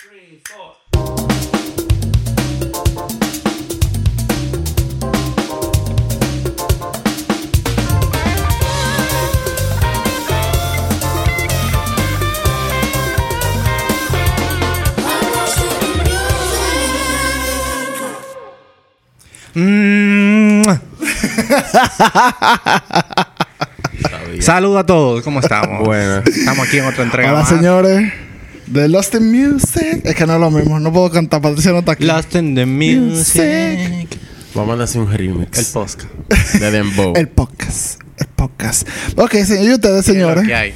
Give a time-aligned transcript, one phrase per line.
[0.00, 0.76] three, four.
[19.54, 20.62] Mm.
[24.40, 25.84] Saludos a todos, ¿cómo estamos?
[25.84, 26.22] Bueno.
[26.24, 27.30] Estamos aquí en otra entrega.
[27.32, 27.48] Hola, más.
[27.50, 28.29] señores.
[28.70, 30.00] De Lost in Music.
[30.04, 30.78] Es que no es lo mismo.
[30.78, 31.42] No puedo cantar.
[31.42, 32.04] Patricia no está aquí.
[32.04, 34.16] Lost in the music.
[34.54, 35.58] Vamos a hacer un remix.
[35.58, 36.02] El podcast.
[36.54, 37.12] de Dembow.
[37.16, 38.00] El podcast.
[38.16, 38.88] El podcast.
[39.16, 39.64] Ok, señor.
[39.64, 40.46] ¿Y ustedes, señores?
[40.46, 40.74] ¿Qué hay?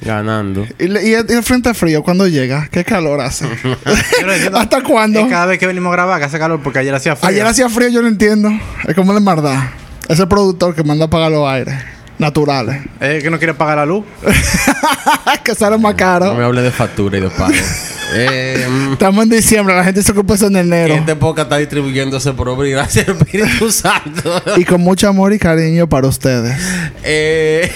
[0.00, 0.66] Ganando.
[0.78, 2.68] ¿Y, y el, y el frente frío cuando llega?
[2.72, 3.44] ¿Qué calor hace?
[4.54, 5.20] ¿Hasta cuándo?
[5.20, 7.28] Es cada vez que venimos a grabar que hace calor porque ayer hacía frío.
[7.28, 8.50] Ayer hacía frío, yo no entiendo.
[8.88, 9.64] Es como de maldad.
[10.08, 11.74] Es el productor que manda a apagar los aires
[12.22, 12.80] naturales.
[13.00, 14.04] Es que no quiere pagar la luz.
[15.44, 16.34] que sale más No caro.
[16.34, 17.52] me hable de factura y de pago.
[18.14, 20.94] eh, mm, Estamos en diciembre, la gente se ocupa eso en enero.
[20.94, 24.42] este podcast está distribuyéndose por obra y gracias al Espíritu Santo.
[24.56, 26.56] Y con mucho amor y cariño para ustedes.
[27.02, 27.70] eh,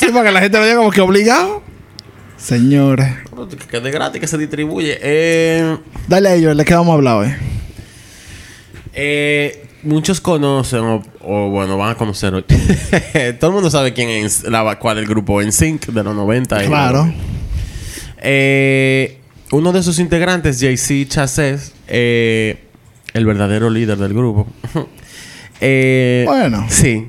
[0.00, 1.62] Sí, para que la gente lo diga como que obligado.
[2.36, 3.08] Señores.
[3.70, 4.98] que de gratis que se distribuye.
[5.00, 5.76] Eh,
[6.08, 7.34] Dale a ellos, ¿de qué vamos a hablar hoy?
[8.94, 12.42] eh, muchos conocen, o, o, bueno, van a conocer hoy.
[13.40, 16.64] Todo el mundo sabe quién es, la, cuál es el grupo NSYNC de los 90.
[16.64, 17.12] y- Claro.
[18.18, 19.18] Eh,
[19.50, 22.64] uno de sus integrantes, JC Chasez, eh,
[23.14, 24.46] el verdadero líder del grupo.
[25.60, 26.66] eh, Bueno.
[26.70, 27.08] Sí.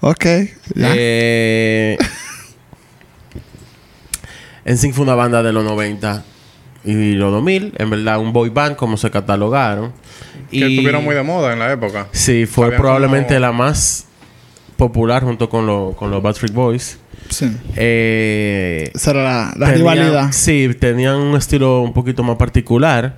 [0.00, 0.24] Ok.
[0.74, 0.92] ya.
[0.94, 1.98] Eh,
[4.64, 6.24] NSYNC fue una banda de los 90
[6.84, 7.74] y los 2000.
[7.78, 9.92] En verdad, un boy band, como se catalogaron.
[10.50, 12.06] Que estuvieron muy de moda en la época.
[12.12, 14.06] Sí, fue Sabían probablemente como- la más
[14.76, 16.98] popular junto con, lo- con los Backstreet Boys.
[17.28, 17.50] Sí.
[17.76, 20.32] Eh, Esa era la, la Tenían- rivalidad.
[20.32, 23.16] Sí, tenían un estilo un poquito más particular.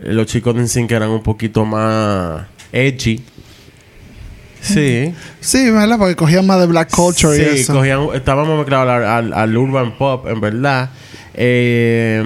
[0.00, 3.22] Eh, Los chicos de NSYNC eran un poquito más edgy.
[4.60, 5.14] Sí.
[5.40, 5.96] Sí, ¿verdad?
[5.98, 7.72] Porque cogían más de black culture y sí, eso.
[7.74, 10.90] cogían, estábamos mezclados al, al- al urban pop, en verdad.
[11.34, 12.22] Eh,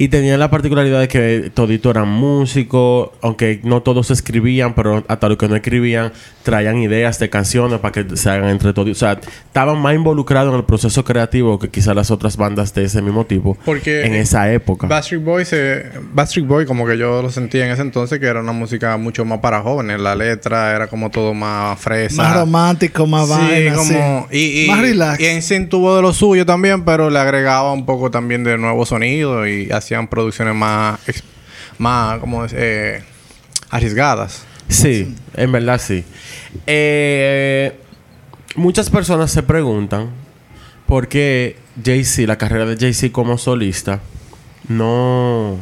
[0.00, 5.28] y tenían la particularidad de que toditos eran músicos, aunque no todos escribían, pero hasta
[5.28, 6.10] los que no escribían
[6.42, 8.92] traían ideas de canciones para que se hagan entre todos.
[8.92, 12.84] O sea, estaban más involucrados en el proceso creativo que quizás las otras bandas de
[12.84, 14.86] ese mismo tipo Porque en esa época.
[14.86, 18.40] Backstreet Boys, eh, Backstreet Boy, como que yo lo sentía en ese entonces, que era
[18.40, 20.00] una música mucho más para jóvenes.
[20.00, 22.22] La letra era como todo más fresa.
[22.22, 24.28] Más romántico, más Sí, vaina, como...
[24.30, 24.38] sí.
[24.38, 25.20] Y, y, más relax.
[25.20, 28.86] Y en tuvo de lo suyo también, pero le agregaba un poco también de nuevo
[28.86, 31.00] sonido y hacían producciones más...
[31.78, 32.44] más, como...
[32.52, 33.02] Eh,
[33.70, 34.44] arriesgadas.
[34.68, 36.04] Sí, en verdad sí.
[36.66, 37.76] Eh,
[38.54, 40.10] muchas personas se preguntan
[40.86, 44.00] por qué Jay-Z, la carrera de Jay-Z como solista,
[44.68, 45.58] no,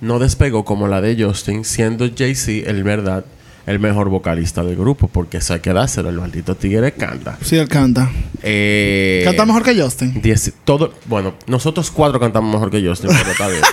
[0.00, 3.24] no despegó como la de Justin, siendo Jay-Z el verdad
[3.68, 7.36] el mejor vocalista del grupo, porque eso hay que dárselo, el maldito tigre canta.
[7.44, 8.10] Sí, él canta.
[8.42, 10.22] Eh, Canta mejor que Justin.
[10.22, 13.60] Diez- todo, bueno, nosotros cuatro cantamos mejor que Justin, pero está bien.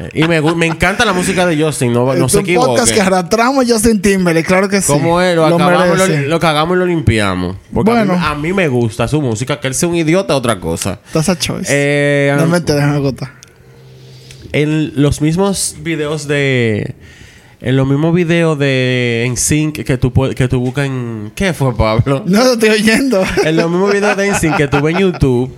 [0.00, 3.00] Eh, y me, me encanta la música de Justin, no, no se un podcast que
[3.00, 4.92] arrastramos Justin Timberlake, claro que sí.
[4.92, 7.56] Como es, lo, acabamos, lo, lo cagamos y lo limpiamos.
[7.72, 8.26] Porque a, mí, Bueno.
[8.26, 11.00] a mí me gusta su música, que él sea un idiota otra cosa.
[11.12, 11.66] That's a choice.
[11.68, 13.32] Eh, no me contar.
[14.52, 16.94] en los mismos videos de.
[17.60, 21.32] En los mismos videos de NSYNC que tú, que tú buscas en.
[21.34, 22.22] ¿Qué fue, Pablo?
[22.26, 23.22] No te estoy oyendo.
[23.44, 25.54] en los mismos videos de NSYNC que tú ves en YouTube,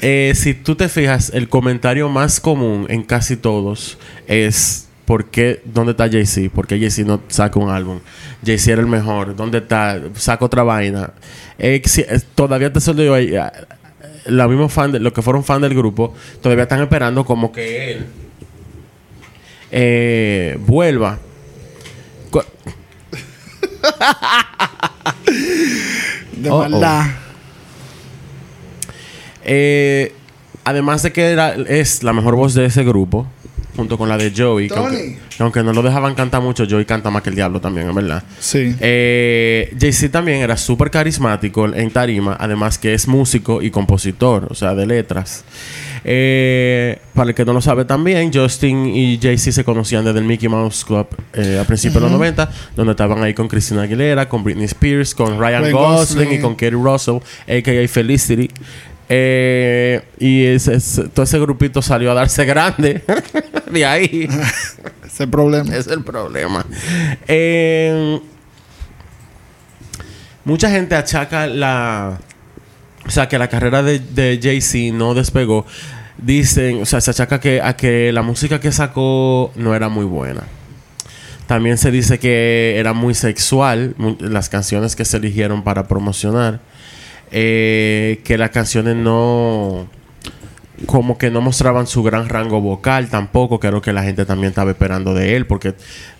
[0.00, 5.62] eh, si tú te fijas, el comentario más común en casi todos es ¿por qué?
[5.64, 6.54] ¿Dónde está Jay-Z?
[6.54, 8.00] ¿Por qué Jay-Z no saca un álbum?
[8.44, 9.34] Jay-Z era el mejor.
[9.34, 9.98] ¿Dónde está?
[10.16, 11.12] Saca otra vaina.
[11.58, 13.40] Eh, si- eh, todavía te eh, eh,
[14.26, 17.92] los mismos fans, de- los que fueron fan del grupo, todavía están esperando como que
[17.92, 18.06] él
[19.70, 21.18] eh, vuelva.
[26.36, 26.68] De Oh, oh.
[26.68, 27.06] maldad.
[29.44, 30.12] Eh,
[30.64, 33.26] además de que era- es la mejor voz de ese grupo,
[33.76, 34.86] junto con la de Joey, que Tony.
[34.86, 37.88] aunque, que aunque no lo dejaban cantar mucho, Joey canta más que el diablo también,
[37.88, 38.22] en verdad.
[38.38, 38.74] Sí.
[38.80, 44.54] Eh, Jay-Z también era súper carismático en tarima, además que es músico y compositor, o
[44.54, 45.44] sea, de letras.
[46.04, 50.24] Eh, para el que no lo sabe también, Justin y Jay-Z se conocían desde el
[50.24, 54.28] Mickey Mouse Club eh, a principios de los 90, donde estaban ahí con Christina Aguilera,
[54.28, 56.38] con Britney Spears, con Ryan Ryan Gosling, Gosling.
[56.38, 57.16] y con Kerry Russell,
[57.46, 57.88] a.k.a.
[57.88, 58.48] Felicity.
[59.10, 63.02] Eh, y ese- ese- todo ese grupito salió a darse grande.
[63.72, 64.28] de ahí.
[65.06, 65.74] Ese problema.
[65.74, 66.64] Es el problema.
[67.26, 68.20] Eh,
[70.44, 72.18] mucha gente achaca la.
[73.08, 75.64] O sea, que la carrera de, de Jay-Z no despegó.
[76.18, 80.04] dicen, o sea, se achaca que, a que la música que sacó no era muy
[80.04, 80.42] buena.
[81.46, 86.60] También se dice que era muy sexual las canciones que se eligieron para promocionar.
[87.30, 89.88] Eh, que las canciones no
[90.86, 94.24] como que no mostraban su gran rango vocal tampoco, que era lo que la gente
[94.24, 95.74] también estaba esperando de él, porque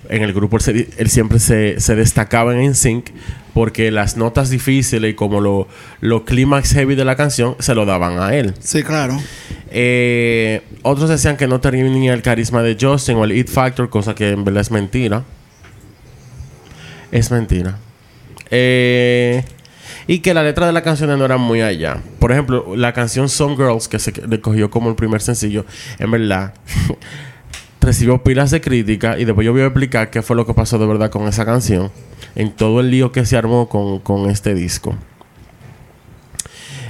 [0.08, 3.10] en el grupo él, siempre se, se destacaba en NSYNC
[3.54, 5.68] porque las notas difíciles y como lo,
[6.00, 8.54] lo clímax heavy de la canción se lo daban a él.
[8.60, 9.18] Sí, claro.
[9.70, 14.14] Eh, otros decían que no tenía el carisma de Justin o el It Factor, cosa
[14.14, 15.24] que en verdad es mentira.
[17.10, 17.78] Es mentira.
[18.50, 19.44] Eh,
[20.08, 22.02] y que la letra de la canción no era muy allá.
[22.18, 25.66] Por ejemplo, la canción Some Girls, que se cogió como el primer sencillo,
[25.98, 26.54] en verdad
[27.80, 30.78] recibió pilas de crítica y después yo voy a explicar qué fue lo que pasó
[30.78, 31.92] de verdad con esa canción
[32.34, 34.96] en todo el lío que se armó con, con este disco.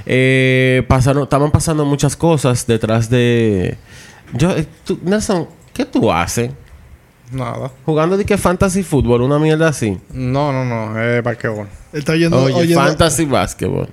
[0.05, 3.77] Eh, pasaron, estaban pasando muchas cosas detrás de.
[4.33, 4.65] Yo, eh,
[5.03, 6.51] Nelson, ¿qué tú haces?
[7.31, 7.71] Nada.
[7.85, 9.97] Jugando de que fantasy fútbol, una mierda así.
[10.13, 10.99] No, no, no.
[11.01, 11.67] Es basquetbol.
[11.93, 12.41] Está oyendo.
[12.41, 13.87] Oye, oyendo- fantasy basketball.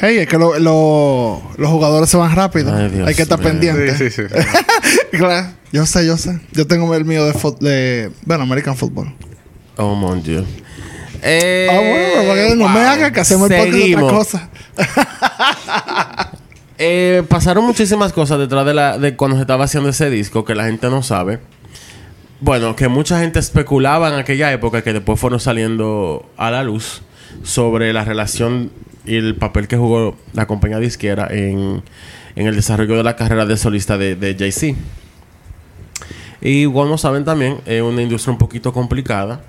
[0.00, 2.74] Hey, es que lo- lo- los jugadores se van rápido.
[2.74, 3.96] Ay, Dios Hay que estar pendiente.
[3.96, 4.34] Sí, sí, sí.
[5.16, 5.48] claro.
[5.72, 6.40] Yo sé, yo sé.
[6.52, 7.24] Yo tengo el mío
[7.60, 9.14] de, bueno, American Football.
[9.76, 10.44] Oh, mon Dieu.
[11.22, 12.88] Eh, ah, bueno, para que no me wow.
[12.90, 14.50] haga que hacemos el podcast de otra cosa.
[16.78, 20.54] Eh, pasaron muchísimas cosas detrás de, la, de cuando se estaba haciendo ese disco que
[20.54, 21.38] la gente no sabe.
[22.40, 27.02] Bueno, que mucha gente especulaba en aquella época que después fueron saliendo a la luz
[27.42, 28.70] sobre la relación
[29.06, 31.82] y el papel que jugó la compañía disquera en,
[32.34, 34.78] en el desarrollo de la carrera de solista de, de Jay-Z.
[36.42, 39.40] Y como saben también, es una industria un poquito complicada.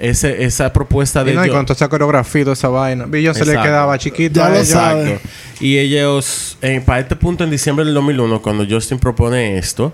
[0.00, 2.68] ese, esa propuesta de Y no, y ellos- con toda esa coreografía y toda esa
[2.68, 3.04] vaina.
[3.06, 4.40] Billion se le quedaba chiquito.
[4.40, 4.68] Ya a lo ellos.
[4.68, 5.02] sabe.
[5.14, 5.28] Exacto.
[5.60, 9.92] Y ellos, eh, para este punto, en diciembre del 2001, cuando Justin propone esto,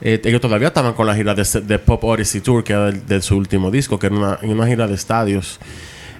[0.00, 3.06] eh, ellos todavía estaban con la gira de, de Pop Odyssey Tour, que era del-
[3.06, 5.58] de su último disco, que era una, una gira de estadios.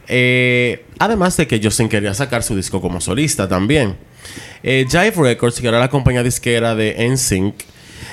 [0.08, 3.96] Eh, además de que Justin quería sacar su disco como solista también.
[4.62, 7.54] Eh, Jive Records, que era la compañía disquera de NSYNC,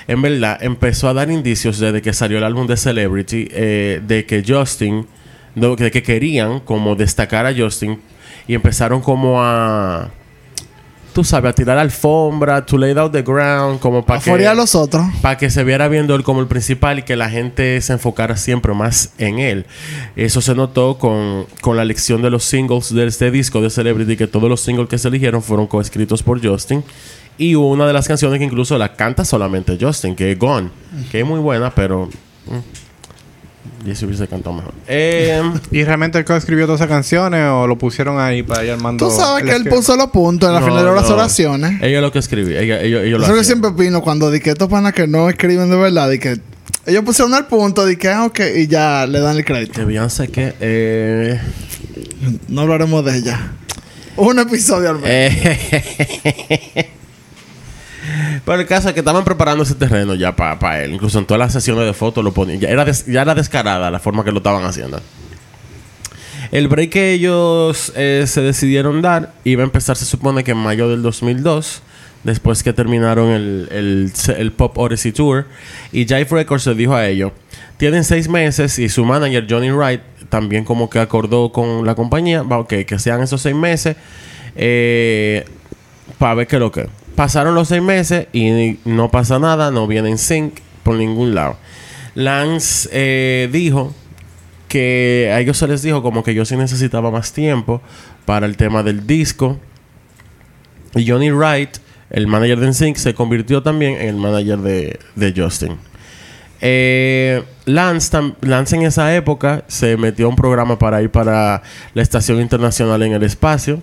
[0.08, 4.26] en verdad empezó a dar indicios desde que salió el álbum de Celebrity eh, de
[4.26, 5.06] que Justin,
[5.56, 8.00] de que querían como destacar a Justin
[8.48, 10.10] y empezaron como a,
[11.12, 14.54] tú sabes, a tirar alfombra, to lay out the ground, como para que Afuera a
[14.54, 15.04] los otros.
[15.22, 18.38] para que se viera viendo él como el principal y que la gente se enfocara
[18.38, 19.66] siempre más en él.
[20.16, 24.16] Eso se notó con, con la elección de los singles de este disco de Celebrity,
[24.16, 26.84] que todos los singles que se eligieron fueron coescritos por Justin.
[27.38, 30.70] Y hubo una de las canciones que incluso la canta solamente Justin, que es Gone,
[31.12, 32.08] que es muy buena, pero...
[32.48, 34.74] mm, Y si hubiese cantado mejor.
[34.88, 35.42] Eh,
[35.72, 39.08] ¿Y realmente él escribió todas esas canciones o lo pusieron ahí para ir armando?
[39.08, 39.76] Tú sabes que él esquema?
[39.76, 41.16] puso los puntos en la no, final de las no.
[41.16, 41.82] oraciones.
[41.82, 42.56] Ella lo que escribí.
[42.58, 43.46] Ella, ellos, ellos lo Eso que hacían.
[43.62, 46.40] siempre opino cuando di que estos panas que no escriben de verdad, y que
[46.88, 49.80] ellos pusieron el punto, di que ah, ok, y ya le dan el crédito.
[49.82, 50.56] De Beyoncé que...
[50.60, 51.40] Eh,
[52.50, 53.52] No hablaremos de ella.
[54.16, 55.38] Un episodio al menos.
[58.46, 60.94] Pero el caso es que estaban preparando ese terreno ya para él.
[60.94, 62.60] Incluso en todas las sesiones de fotos lo ponían.
[62.60, 65.02] Ya era, des- ya era descarada la forma que lo estaban haciendo.
[66.52, 70.58] El break que ellos eh, se decidieron dar iba a empezar, se supone que en
[70.58, 71.82] mayo del 2002.
[72.24, 75.46] Después que terminaron el, el, el Pop Odyssey Tour.
[75.94, 77.32] Y Jive Records le dijo a ellos:
[77.78, 78.80] Tienen seis meses.
[78.80, 82.42] Y su manager, Johnny Wright, también como que acordó con la compañía.
[82.42, 83.96] Ok, que sean esos seis meses.
[84.56, 85.46] Eh,
[86.18, 86.88] para ver qué es lo que.
[87.16, 91.58] Pasaron los seis meses y no pasa nada, no viene en sync por ningún lado.
[92.14, 93.94] Lance eh, dijo
[94.68, 97.82] que a ellos se les dijo como que yo sí necesitaba más tiempo
[98.26, 99.60] para el tema del disco.
[100.96, 101.78] Y Johnny Wright,
[102.10, 105.78] el manager de NSYNC, se convirtió también en el manager de, Justin.
[106.60, 111.62] Eh, Lance, Lance en esa época se metió a un programa para ir para
[111.94, 113.82] la Estación Internacional en el Espacio.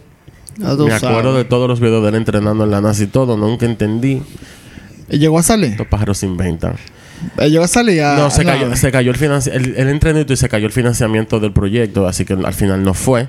[0.58, 3.36] Me acuerdo de todos los videos de él entrenando en la NASA y todo.
[3.36, 4.22] Nunca entendí.
[5.10, 5.72] ¿Y llegó a salir?
[5.72, 6.76] Estos pájaros se inventan.
[7.38, 9.80] ¿Él llegó a salir a- no, se cayó, se cayó el financiamiento.
[9.80, 12.06] Él, entrenó y se cayó el financiamiento del proyecto.
[12.06, 13.28] Así que al final no fue.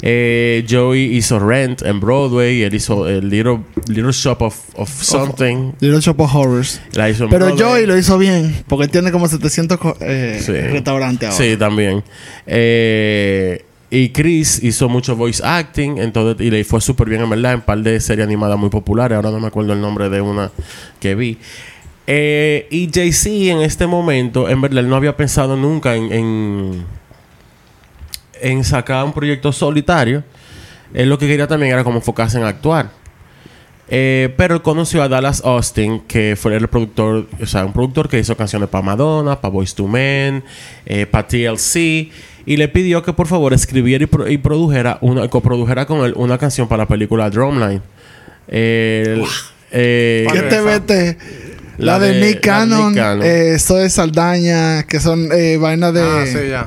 [0.00, 2.62] Eh, Joey hizo Rent en Broadway.
[2.62, 5.72] Él hizo el Little, Little Shop of, of Something.
[5.80, 6.80] Little Shop of Horrors.
[6.92, 7.64] La hizo en Pero Broadway.
[7.68, 10.52] Joey lo hizo bien, porque tiene como 700 co- eh, Sí.
[10.52, 11.44] restaurantes ahora.
[11.44, 12.04] Sí, también.
[12.46, 17.54] Eh, y Chris hizo mucho voice acting entonces, y le fue súper bien, en verdad,
[17.54, 19.16] en par de series animadas muy populares.
[19.16, 20.50] Ahora no me acuerdo el nombre de una
[21.00, 21.38] que vi.
[22.06, 26.84] Eh, y Jay-Z en este momento, en verdad, él no había pensado nunca en,
[28.40, 30.22] en, sacar un proyecto solitario.
[30.92, 32.90] Él lo que quería también era como enfocarse en actuar.
[33.90, 38.18] Eh, pero conoció a Dallas Austin, que fue el productor, o sea, un productor que
[38.18, 40.44] hizo canciones para Madonna, para Boys to Men,
[40.84, 42.10] eh, para TLC,
[42.52, 46.14] y le pidió que por favor escribiera y, pro- y produjera una, coprodujera con él
[46.16, 47.82] una canción para la película Drumline.
[48.48, 49.24] El-
[49.70, 51.18] eh, ¿Qué te vete?
[51.76, 53.22] La, La de, de- Nick Cannon, Cannon.
[53.24, 56.00] eh, Zoe Saldaña, que son eh, vainas de...
[56.02, 56.66] Ah, sí, ya.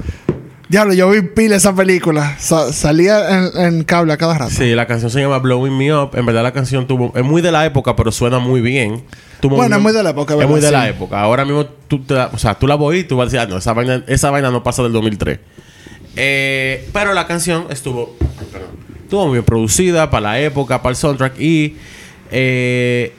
[0.69, 2.37] Diablo, yo vi pila esa película.
[2.39, 4.51] Sa- salía en, en cable a cada rato.
[4.51, 6.11] Sí, la canción se llama Blowing Me Up.
[6.13, 7.11] En verdad la canción tuvo...
[7.13, 9.03] Es muy de la época, pero suena muy bien.
[9.41, 10.51] Tuvo Bueno, un- es muy de la época, Es ¿verdad?
[10.51, 11.19] muy de la época.
[11.19, 13.39] Ahora mismo tú, te la- o sea, tú la voy y tú vas a decir,
[13.39, 15.39] ah, no, esa vaina, esa vaina no pasa del 2003.
[16.15, 18.15] Eh, pero la canción estuvo...
[18.51, 18.69] perdón.
[19.03, 21.39] estuvo muy bien producida para la época, para el soundtrack.
[21.39, 21.75] Y...
[22.31, 23.13] Eh,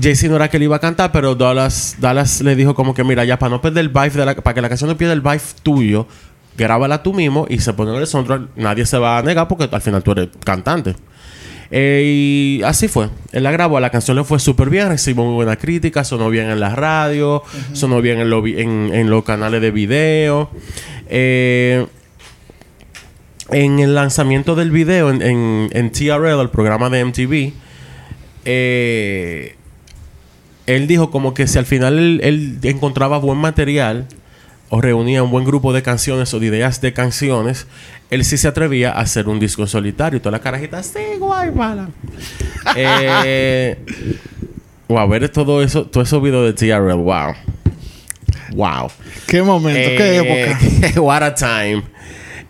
[0.00, 3.04] Jay-Z no era que le iba a cantar, pero Dallas, Dallas le dijo como que,
[3.04, 4.34] mira, ya para no perder el vibe de la...
[4.34, 6.06] Para que la canción no pierda el vibe tuyo,
[6.56, 8.56] grábala tú mismo y se pone en el soundtrack.
[8.56, 10.94] Nadie se va a negar porque al final tú eres cantante.
[11.70, 13.08] Eh, y así fue.
[13.32, 16.50] Él la grabó, la canción le fue súper bien, recibió muy buena crítica, sonó bien
[16.50, 20.50] en la radio, sonó bien en, lo en los canales de video.
[21.08, 21.86] Eh,
[23.52, 27.52] en el lanzamiento del video en, en, en TRL, el programa de MTV,
[28.44, 29.56] eh,
[30.66, 34.06] él dijo como que si al final él, él encontraba buen material
[34.68, 37.66] o reunía un buen grupo de canciones o de ideas de canciones,
[38.10, 40.16] él sí se atrevía a hacer un disco solitario.
[40.16, 41.90] Y toda la carajita, sí, guay, mala.
[42.76, 43.76] eh,
[44.88, 47.34] wow, ver todo eso, todos esos videos de TRL, wow.
[48.54, 48.90] Wow.
[49.26, 50.56] Qué momento, qué Eh,
[50.86, 51.00] época.
[51.00, 51.82] what a time.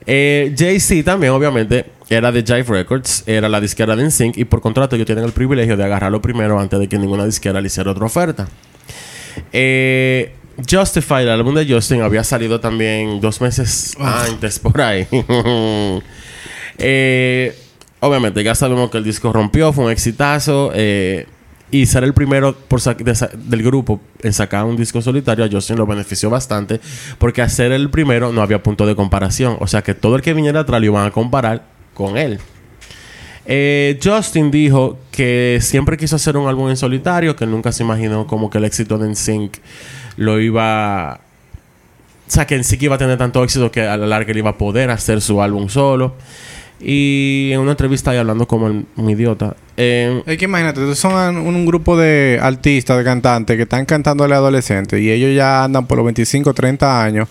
[0.07, 4.61] Eh, Jay-Z también, obviamente, era de Jive Records, era la disquera de NSYNC y por
[4.61, 7.91] contrato ellos tienen el privilegio de agarrarlo primero antes de que ninguna disquera le hiciera
[7.91, 8.49] otra oferta.
[9.53, 10.35] Eh,
[10.71, 15.07] Justified, el álbum de Justin, había salido también dos meses antes por ahí.
[16.79, 17.55] Eh,
[18.01, 20.73] obviamente, ya sabemos que el disco rompió, fue un exitazo.
[20.75, 21.27] eh,
[21.73, 25.87] y ser el primero por del grupo en sacar un disco solitario a Justin lo
[25.87, 26.81] benefició bastante.
[27.19, 29.57] Porque al ser el primero no había punto de comparación.
[29.59, 31.65] O sea que todo el que viniera atrás lo iban a comparar
[31.95, 32.39] con él.
[33.47, 38.27] Eh, Justin dijo que siempre quiso hacer un álbum en solitario, que nunca se imaginó
[38.27, 39.57] como que el éxito de NSYNC
[40.17, 41.21] lo iba...
[42.29, 44.51] O sea, que NSYNC iba a tener tanto éxito que a la larga él iba
[44.51, 46.17] a poder hacer su álbum solo.
[46.81, 49.55] Y en una entrevista ahí hablando como el- un idiota.
[49.77, 53.85] eh, Es que imagínate, tú son un, un grupo de artistas, de cantantes que están
[53.85, 57.29] cantándole a adolescentes y ellos ya andan por los 25, 30 años.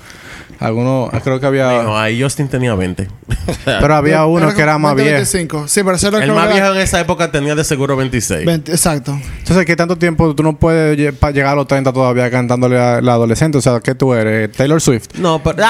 [0.59, 1.81] Algunos, creo que había.
[1.81, 3.07] no, ahí Justin tenía 20.
[3.65, 5.09] pero había uno que era más viejo.
[5.09, 5.67] 25.
[5.67, 8.45] Sí, pero el más era viejo en esa época tenía de seguro 26.
[8.45, 9.19] 20, exacto.
[9.39, 13.13] Entonces, ¿qué tanto tiempo tú no puedes llegar a los 30 todavía cantándole a la
[13.13, 13.57] adolescente?
[13.57, 14.51] O sea, ¿qué tú eres?
[14.51, 15.07] Taylor Swift.
[15.17, 15.63] No, pero...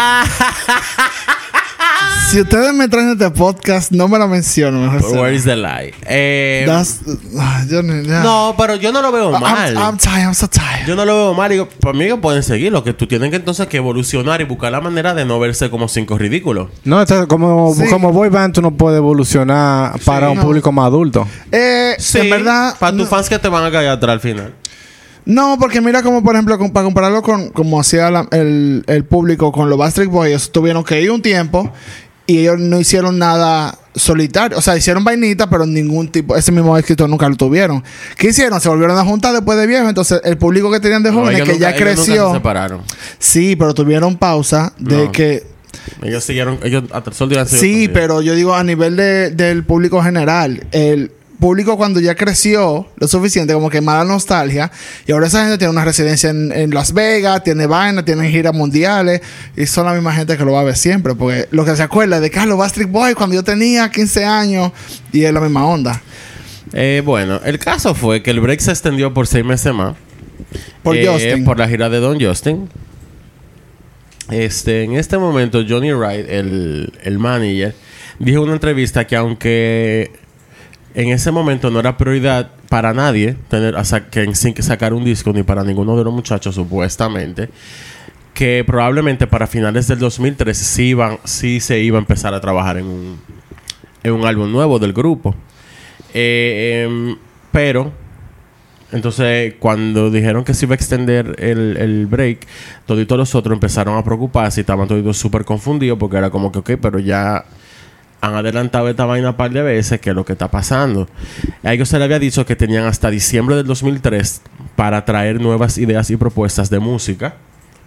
[2.31, 4.79] Si ustedes me traen este podcast, no me lo menciono.
[4.89, 5.21] Mejor sea.
[5.21, 5.93] Where is the lie?
[6.05, 7.01] Eh, That's-
[7.69, 9.75] yo no, pero yo no lo veo mal.
[9.75, 10.87] I'm tired, I'm so tired.
[10.87, 11.49] Yo no lo veo mal.
[11.51, 12.71] Digo, para mí que pueden seguir.
[12.71, 15.69] Lo que tú tienes que entonces que evolucionar y buscar la manera de no verse
[15.69, 16.69] como cinco ridículos.
[16.85, 17.83] No, esto es como, Sí.
[17.89, 20.43] como boy band, tú no puedes evolucionar para un no.
[20.43, 21.27] público más adulto.
[21.51, 22.75] Eh, en verdad.
[22.79, 24.53] Para tus no- fans que te van a caer atrás al final.
[25.25, 29.03] No, porque mira como por ejemplo, con- para compararlo con como hacía la- el, el
[29.03, 31.69] público con los Backstreet Boys, ellos tuvieron que ir un tiempo
[32.27, 34.57] y ellos no hicieron nada solitario.
[34.57, 37.83] O sea, hicieron vainita, pero ningún tipo, ese mismo éxito nunca lo tuvieron.
[38.17, 38.61] ¿Qué hicieron?
[38.61, 39.87] Se volvieron a juntar después de viejo.
[39.89, 42.33] Entonces, el público que tenían de jóvenes, que nunca- ya ellos nunca se creció.
[42.33, 42.81] separaron.
[43.19, 45.11] Sí, pero tuvieron pausa de No.
[45.11, 45.51] que
[46.03, 46.59] Ellos siguieron.
[46.63, 50.65] Ellos hasta el sol de Sí, pero yo digo a nivel de- del público general,
[50.71, 54.71] el público cuando ya creció lo suficiente, como que mala nostalgia,
[55.05, 58.53] y ahora esa gente tiene una residencia en, en Las Vegas, tiene vaina, tiene giras
[58.53, 59.21] mundiales,
[59.57, 61.83] y son la misma gente que lo va a ver siempre, porque lo que se
[61.83, 64.71] acuerda de Carlos Bastric Boy cuando yo tenía 15 años,
[65.11, 66.01] y es la misma onda.
[66.73, 69.95] Eh, bueno, el caso fue que el break se extendió por seis meses más.
[70.83, 71.43] Por Eh, Justin.
[71.43, 72.69] Por la gira de Don Justin.
[74.29, 77.75] Este, en este momento, Johnny Wright, el, el manager,
[78.19, 80.11] dijo en una entrevista que aunque
[80.93, 83.75] en ese momento no era prioridad para nadie tener
[84.11, 87.49] que sin sacar un disco ni para ninguno de los muchachos supuestamente
[88.33, 92.77] que probablemente para finales del 2013 sí iban sí se iba a empezar a trabajar
[92.77, 93.19] en un
[94.03, 95.35] en un álbum nuevo del grupo.
[96.13, 97.17] Eh, em,
[97.51, 97.91] pero,
[98.91, 102.47] entonces, cuando dijeron que se iba a extender el, el break,
[102.85, 106.59] todos los otros empezaron a preocuparse y estaban todos súper confundidos porque era como que,
[106.59, 107.45] ok, pero ya
[108.21, 111.09] han adelantado esta vaina un par de veces, que es lo que está pasando.
[111.63, 114.41] A ellos se les había dicho que tenían hasta diciembre del 2003
[114.75, 117.35] para traer nuevas ideas y propuestas de música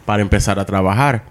[0.05, 1.23] para empezar a trabajar.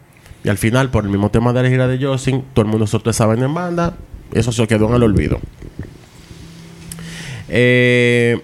[0.43, 2.88] Y al final, por el mismo tema de la gira de Justin, todo el mundo
[2.88, 3.93] soltó esa vaina en banda,
[4.33, 5.39] eso se quedó en el olvido.
[7.50, 8.41] Eh,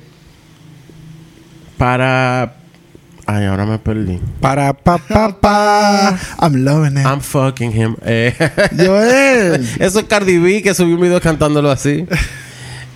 [1.78, 2.59] para.
[3.32, 4.20] Ay, ahora me perdí.
[4.42, 6.18] Para pa pa pa.
[6.42, 7.06] I'm loving it.
[7.06, 7.96] I'm fucking him.
[8.06, 8.34] Eh,
[8.76, 9.64] Joel.
[9.80, 12.06] Eso es Cardi B que subió un video cantándolo así.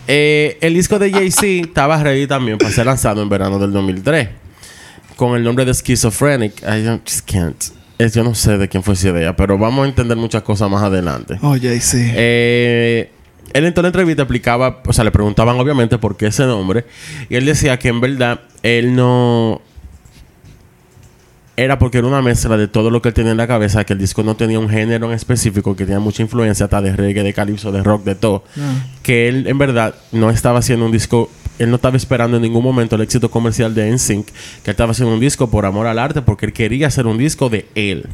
[0.08, 4.30] Eh, el disco de Jay-Z estaba ready también para ser lanzado en verano del 2003.
[5.16, 6.62] Con el nombre de Schizophrenic.
[6.64, 7.64] I don't- just can't.
[8.00, 10.68] Es- yo no sé de quién fue esa idea, pero vamos a entender muchas cosas
[10.70, 11.38] más adelante.
[11.80, 12.10] Sí.
[12.16, 13.12] Eh,
[13.54, 16.86] él en toda la entrevista explicaba, o sea, le preguntaban obviamente por qué ese nombre.
[17.30, 19.62] Y él decía que en verdad él no.
[21.56, 23.94] Era porque era una mezcla de todo lo que él tenía en la cabeza, que
[23.94, 27.22] el disco no tenía un género en específico, que tenía mucha influencia hasta de reggae,
[27.22, 28.44] de calipso, de rock, de todo.
[28.58, 28.84] Ah.
[29.04, 31.30] Que él en verdad no estaba haciendo un disco,
[31.60, 34.92] él no estaba esperando en ningún momento el éxito comercial de NSYNC, que él estaba
[34.94, 38.08] haciendo un disco por amor al arte, porque él quería hacer un disco de él.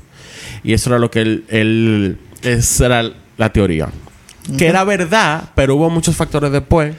[0.61, 3.87] Y eso era lo que él, él esa era la teoría.
[4.57, 6.93] Que era verdad, pero hubo muchos factores después.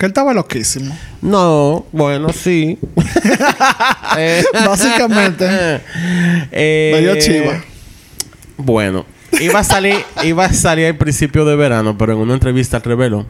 [0.00, 0.96] Que él estaba loquísimo.
[1.20, 2.78] No, bueno, sí.
[4.18, 5.46] Eh, Básicamente.
[6.50, 7.62] eh, Medio chiva.
[8.56, 9.04] Bueno,
[9.40, 13.26] iba a salir, iba a salir al principio de verano, pero en una entrevista reveló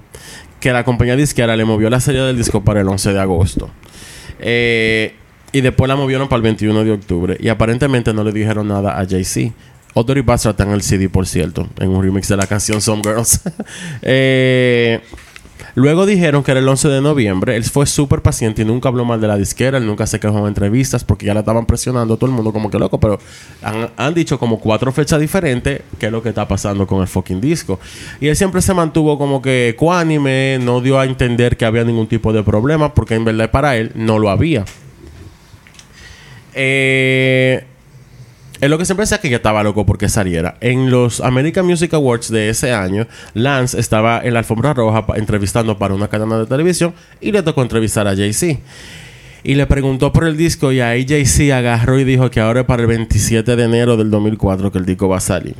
[0.61, 3.69] que la compañía disquera le movió la serie del disco para el 11 de agosto.
[4.39, 5.17] Eh,
[5.53, 7.37] y después la movieron para el 21 de octubre.
[7.41, 9.53] Y aparentemente no le dijeron nada a Jay-Z.
[9.97, 13.03] Y Bastard está en el CD, por cierto, en un remix de la canción Some
[13.03, 13.41] Girls.
[14.03, 15.01] Eh,
[15.75, 17.57] Luego dijeron que era el 11 de noviembre.
[17.57, 19.79] Él fue súper paciente y nunca habló mal de la disquera.
[19.79, 22.71] Él nunca se quejó en entrevistas porque ya la estaban presionando todo el mundo como
[22.71, 22.99] que loco.
[22.99, 23.19] Pero
[23.97, 27.41] han, dicho como cuatro fechas diferentes qué es lo que está pasando con el fucking
[27.41, 27.79] disco.
[28.21, 30.59] Y él siempre se mantuvo como que ecuánime.
[30.61, 33.93] No dio a entender que había ningún tipo de problema porque en verdad para él
[33.95, 34.65] no lo había.
[36.55, 37.70] Eh...
[38.61, 40.57] Es lo que siempre decía que ya estaba loco porque saliera.
[40.61, 45.79] En los American Music Awards de ese año, Lance estaba en la alfombra roja entrevistando
[45.79, 46.93] para una cadena de televisión
[47.23, 48.61] y le tocó entrevistar a Jay-Z.
[49.43, 52.67] Y le preguntó por el disco y ahí Jay-Z agarró y dijo que ahora es
[52.67, 55.57] para el 27 de enero del 2004 que el disco va a salir.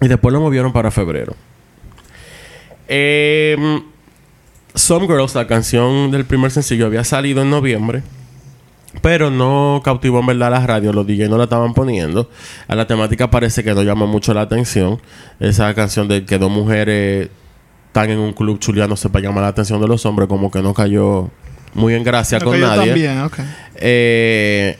[0.00, 1.36] Y después lo movieron para febrero.
[2.88, 3.82] Em,
[4.74, 8.02] Some Girls, la canción del primer sencillo, había salido en noviembre.
[9.02, 12.30] Pero no cautivó en verdad la radio, los DJ no la estaban poniendo.
[12.66, 15.00] A la temática parece que no llama mucho la atención.
[15.40, 17.30] Esa canción de que dos mujeres
[17.86, 20.74] están en un club chuleándose para llamar la atención de los hombres, como que no
[20.74, 21.30] cayó
[21.74, 22.86] muy en gracia con nadie.
[22.86, 23.38] también, ok.
[23.76, 24.78] Eh,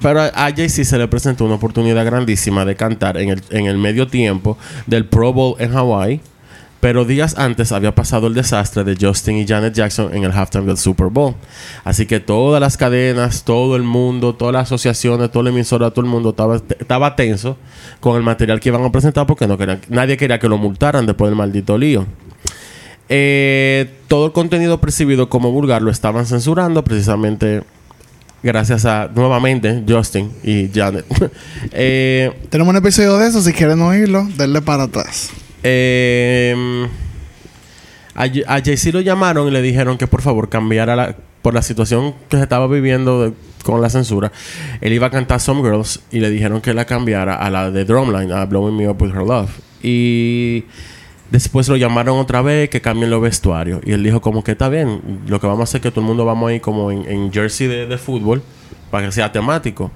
[0.00, 3.78] pero a Jay-Z se le presentó una oportunidad grandísima de cantar en el, en el
[3.78, 6.20] medio tiempo del Pro Bowl en Hawaii.
[6.82, 10.64] Pero días antes había pasado el desastre de Justin y Janet Jackson en el halftime
[10.64, 11.36] del Super Bowl.
[11.84, 16.04] Así que todas las cadenas, todo el mundo, todas las asociaciones, toda la emisora, todo
[16.04, 16.34] el mundo
[16.80, 17.56] estaba, tenso
[18.00, 19.56] con el material que iban a presentar porque no
[19.90, 22.04] nadie quería que lo multaran después del maldito lío.
[23.08, 27.62] Eh, todo el contenido percibido como vulgar lo estaban censurando precisamente
[28.42, 31.04] gracias a nuevamente Justin y Janet.
[31.70, 33.40] eh, Tenemos un episodio de eso.
[33.40, 35.30] Si quieren oírlo, denle para atrás.
[35.62, 36.88] Eh,
[38.14, 42.14] a, Jay-Z lo llamaron y le dijeron que por favor cambiara la, por la situación
[42.28, 44.32] que se estaba viviendo con la censura.
[44.80, 47.84] Él iba a cantar Some Girls y le dijeron que la cambiara a la de
[47.84, 49.50] Drumline, a Blowing Me Up With Her Love.
[49.82, 50.64] Y
[51.30, 53.80] después lo llamaron otra vez que cambien los vestuarios.
[53.84, 56.00] Y él dijo como que está bien, lo que vamos a hacer es que todo
[56.00, 58.42] el mundo vamos a ir como en, jersey de fútbol
[58.90, 59.90] para que sea temático.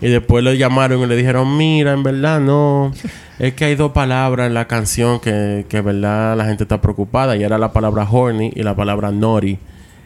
[0.00, 2.92] Y después lo llamaron y le dijeron, mira, en verdad no.
[3.38, 6.80] Es que hay dos palabras en la canción que, que en verdad la gente está
[6.80, 7.36] preocupada.
[7.36, 9.58] Y era la palabra horny y la palabra naughty.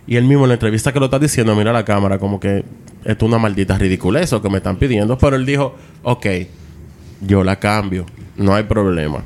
[0.06, 2.64] Y él mismo en la entrevista que lo está diciendo, mira la cámara, como que
[3.04, 5.16] esto es una maldita ridiculez eso que me están pidiendo.
[5.18, 6.26] Pero él dijo, ok,
[7.20, 9.22] yo la cambio, no hay problema.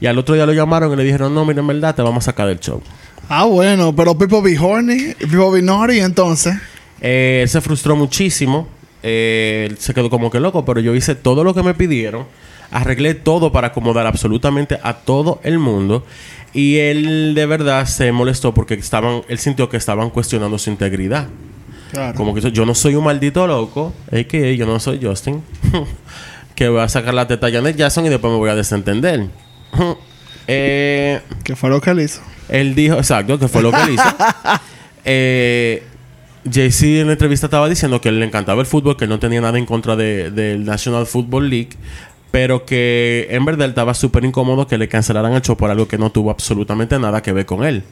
[0.00, 2.24] Y al otro día lo llamaron y le dijeron, no, mira, en verdad te vamos
[2.24, 2.80] a sacar del show.
[3.28, 3.94] Ah, bueno.
[3.94, 5.14] Pero people be horny.
[5.14, 6.00] People be naughty.
[6.00, 6.56] Entonces.
[7.00, 8.68] Eh, él se frustró muchísimo.
[9.02, 12.26] Eh, se quedó como que loco, pero yo hice todo lo que me pidieron.
[12.70, 16.04] Arreglé todo para acomodar absolutamente a todo el mundo.
[16.52, 21.28] Y él de verdad se molestó porque estaban, él sintió que estaban cuestionando su integridad.
[21.92, 22.16] Claro.
[22.16, 23.94] Como que yo no soy un maldito loco,
[24.28, 25.42] que yo no soy Justin,
[26.54, 29.26] que voy a sacar la teta a Janet Jackson y después me voy a desentender.
[30.50, 32.22] Eh, ¿Qué fue lo que él hizo?
[32.48, 34.02] él dijo, exacto, que fue lo que él hizo.
[35.04, 35.82] eh,
[36.44, 39.18] Jay-Z en la entrevista estaba diciendo que él le encantaba el fútbol, que él no
[39.18, 41.70] tenía nada en contra de- del National Football League,
[42.30, 45.88] pero que en verdad él estaba súper incómodo que le cancelaran el show por algo
[45.88, 47.82] que no tuvo absolutamente nada que ver con él.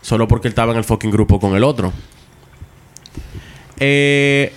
[0.00, 1.92] Solo porque él estaba en el fucking grupo con el otro.
[3.78, 4.52] Eh,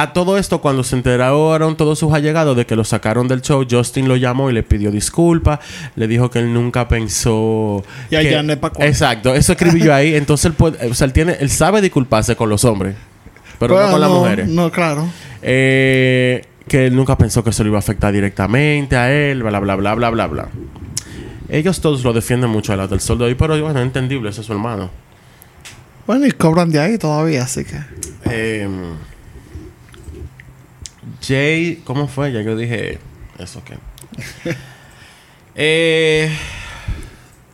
[0.00, 3.66] a todo esto, cuando se enteraron todos sus allegados de que lo sacaron del show,
[3.68, 5.58] Justin lo llamó y le pidió disculpas.
[5.96, 7.82] Le dijo que él nunca pensó.
[8.08, 8.86] Y que- pa' cuándo.
[8.86, 10.14] Exacto, eso escribí yo ahí.
[10.14, 12.94] Entonces él puede, o sea, él tiene, él sabe disculparse con los hombres,
[13.58, 14.48] pero no con las mujeres.
[14.48, 15.08] No, claro.
[15.42, 19.58] Eh, que él nunca pensó que eso le iba a afectar directamente a él, bla,
[19.58, 20.48] bla, bla, bla, bla, bla.
[21.48, 24.30] Ellos todos lo defienden mucho a la del sol de hoy, pero bueno, es entendible,
[24.30, 24.90] ese es su hermano.
[26.06, 27.80] Bueno, y cobran de ahí todavía, así que.
[28.30, 28.68] Eh,
[31.22, 32.32] Jay, ¿cómo fue?
[32.32, 32.98] Ya yo dije
[33.38, 33.74] eso que.
[35.54, 36.30] eh,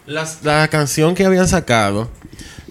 [0.07, 2.11] la canción que habían sacado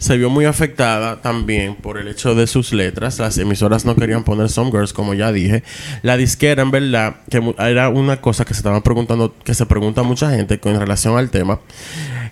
[0.04, 3.20] se vio muy afectada también por el hecho de sus letras.
[3.20, 5.64] Las emisoras no querían poner Some Girls, como ya dije.
[6.02, 10.04] La disquera, en verdad, que era una cosa que se estaban preguntando, que se pregunta
[10.04, 11.62] mucha gente con relación al tema,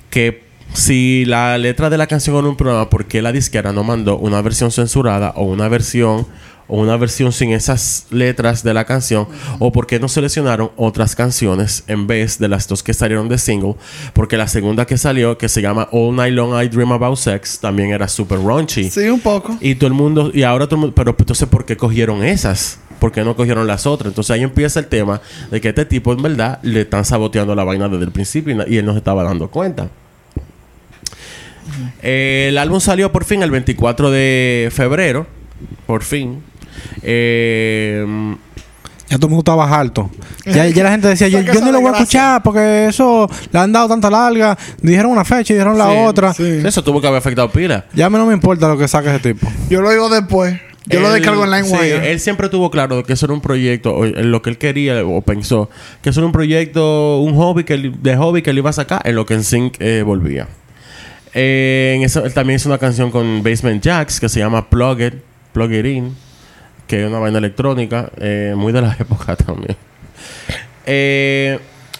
[0.09, 0.43] que
[0.73, 4.17] si la letra de la canción era un problema, ¿por qué la disquera no mandó
[4.17, 6.27] una versión censurada o una versión
[6.67, 9.27] o una versión sin esas letras de la canción
[9.59, 13.37] o por qué no seleccionaron otras canciones en vez de las dos que salieron de
[13.37, 13.75] single
[14.13, 17.59] porque la segunda que salió que se llama All Night Long I Dream About Sex
[17.59, 19.57] también era super raunchy Sí, un poco.
[19.59, 22.79] y todo el mundo y ahora todo el mundo pero entonces ¿por qué cogieron esas?
[23.01, 24.11] ¿Por qué no cogieron las otras?
[24.11, 27.63] Entonces ahí empieza el tema de que este tipo en verdad le están saboteando la
[27.63, 29.89] vaina desde el principio y, él no se estaba dando cuenta.
[32.03, 35.25] Eh, el álbum salió por fin el 24 de febrero.
[35.87, 36.43] Por fin.
[37.03, 38.05] Eh,
[39.09, 40.09] Ya todo el mundo estaba harto.
[40.45, 43.59] Ya, ya la gente decía, yo, yo no lo voy a escuchar porque eso le
[43.59, 44.57] han dado tanta larga.
[44.81, 46.33] Dijeron una fecha y dijeron la Sí, otra.
[46.33, 46.61] sí.
[46.63, 47.85] Eso tuvo que haber afectado pila.
[47.93, 49.51] Ya a mí no me importa lo que saque ese tipo.
[49.69, 50.59] Yo lo digo después.
[50.87, 52.11] Yo lo Él- descargo en sí, LimeWire.
[52.11, 55.21] él siempre tuvo claro que eso era un proyecto, o lo que él quería o
[55.21, 55.69] pensó,
[56.01, 58.73] que eso era un proyecto, un hobby que él- de hobby que él iba a
[58.73, 60.47] sacar en lo que en Sync eh, volvía.
[61.33, 65.01] Eh, en eso, él también hizo una canción con Basement Jacks que se llama Plug
[65.01, 65.13] It,
[65.53, 66.15] Plug It In,
[66.91, 69.77] que es una vaina electrónica, eh, muy de la época también.
[70.85, 71.57] Eh,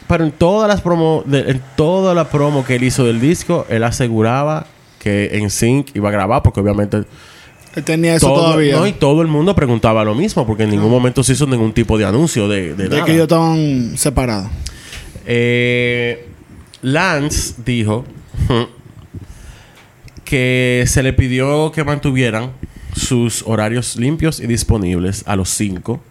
[0.07, 3.65] pero en todas las promo, de- en toda la promo que él hizo del disco,
[3.69, 4.65] él aseguraba
[4.99, 6.97] que en Sync iba a grabar, porque obviamente
[7.75, 8.75] Él tenía eso todo, todavía.
[8.75, 11.71] no, y todo el mundo preguntaba lo mismo, porque en ningún momento se hizo ningún
[11.71, 13.05] tipo de anuncio de, de de nada.
[13.05, 14.49] que ellos estaban separados.
[15.25, 16.27] Eh,
[16.81, 18.03] Lance dijo
[20.25, 22.51] que se le pidió que mantuvieran
[22.95, 26.01] sus horarios limpios y disponibles a los cinco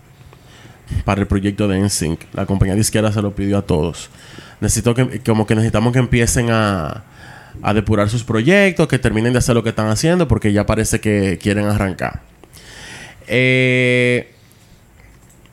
[1.05, 2.21] para el proyecto de NSYNC.
[2.35, 4.11] La compañía disquera se lo pidió a todos.
[4.61, 7.05] Necesito que, como que necesitamos que empiecen a,
[7.62, 11.01] a depurar sus proyectos, que terminen de hacer lo que están haciendo, porque ya parece
[11.01, 12.23] que quieren arrancar.
[13.27, 14.33] Eh,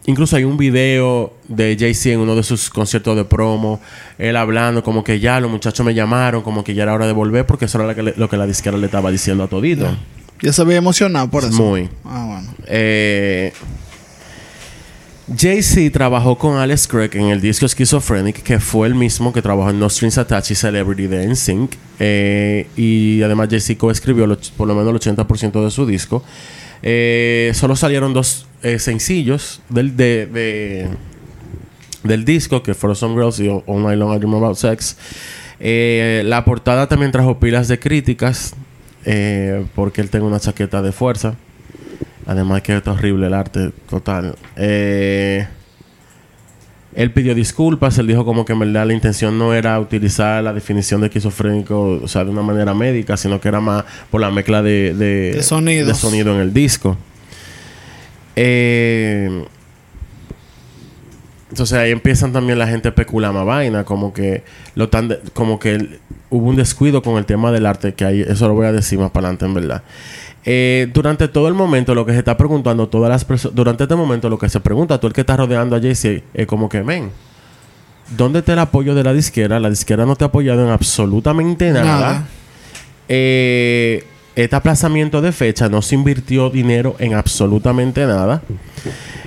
[0.06, 3.80] incluso hay un video de Jay-Z en uno de sus conciertos de promo,
[4.18, 7.14] él hablando como que ya los muchachos me llamaron, como que ya era hora de
[7.14, 9.96] volver, porque eso era lo que la disquera le estaba diciendo a todito.
[10.42, 11.52] Ya se veía emocionado por eso.
[11.62, 11.90] Muy.
[12.06, 12.54] Ah, bueno.
[12.68, 13.52] Eh,
[15.36, 19.70] Jay-Z trabajó con Alex Craig en el disco Schizophrenic, que fue el mismo que trabajó
[19.72, 21.72] en No Strings Attached y Celebrity de NSYNC.
[22.00, 26.24] Eh, y además Jay-Z coescribió por lo menos el 80% de su disco.
[26.82, 30.88] Eh, solo salieron dos eh, sencillos del, de- de-
[32.04, 34.96] del disco, que fueron Some Girls y All Night Long I Dream About Sex.
[35.60, 38.56] La portada también trajo pilas de críticas,
[39.10, 41.36] eh, porque él tiene una chaqueta de fuerza.
[42.26, 44.36] Además que es horrible el arte total.
[44.58, 45.48] Eh,
[46.94, 50.52] él pidió disculpas, él dijo como que en verdad la intención no era utilizar la
[50.52, 54.30] definición de esquizofrénico, o sea, de una manera médica, sino que era más por la
[54.30, 55.42] mezcla de, de,
[55.86, 56.98] de sonido en el disco.
[58.36, 59.46] Eh,
[61.50, 64.44] entonces ahí empiezan también la gente a especular más vaina, como que
[64.76, 68.04] lo tan de- como que el- hubo un descuido con el tema del arte, que
[68.06, 69.84] ahí, eso lo voy a decir más para adelante en verdad.
[70.50, 73.96] Eh, durante todo el momento, lo que se está preguntando, todas las personas, durante este
[73.96, 76.84] momento, lo que se pregunta, tú el que está rodeando a Jay-Z, es como que,
[76.84, 77.12] men,
[78.16, 79.60] ¿dónde está el apoyo de la disquera?
[79.60, 81.86] La disquera no te ha apoyado en absolutamente nada.
[81.86, 82.28] Nada.
[83.10, 84.04] Eh,
[84.38, 88.44] este aplazamiento de fecha no se invirtió dinero en absolutamente nada.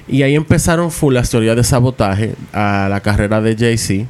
[0.06, 4.08] Y ahí empezaron full las teorías de sabotaje a la carrera de Jay-Z.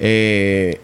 [0.00, 0.80] Eh,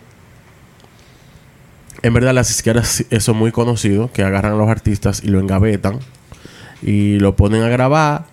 [2.02, 5.40] en verdad, las izquierdas eso es muy conocido, que agarran a los artistas y lo
[5.40, 5.98] engavetan
[6.80, 8.24] y lo ponen a grabar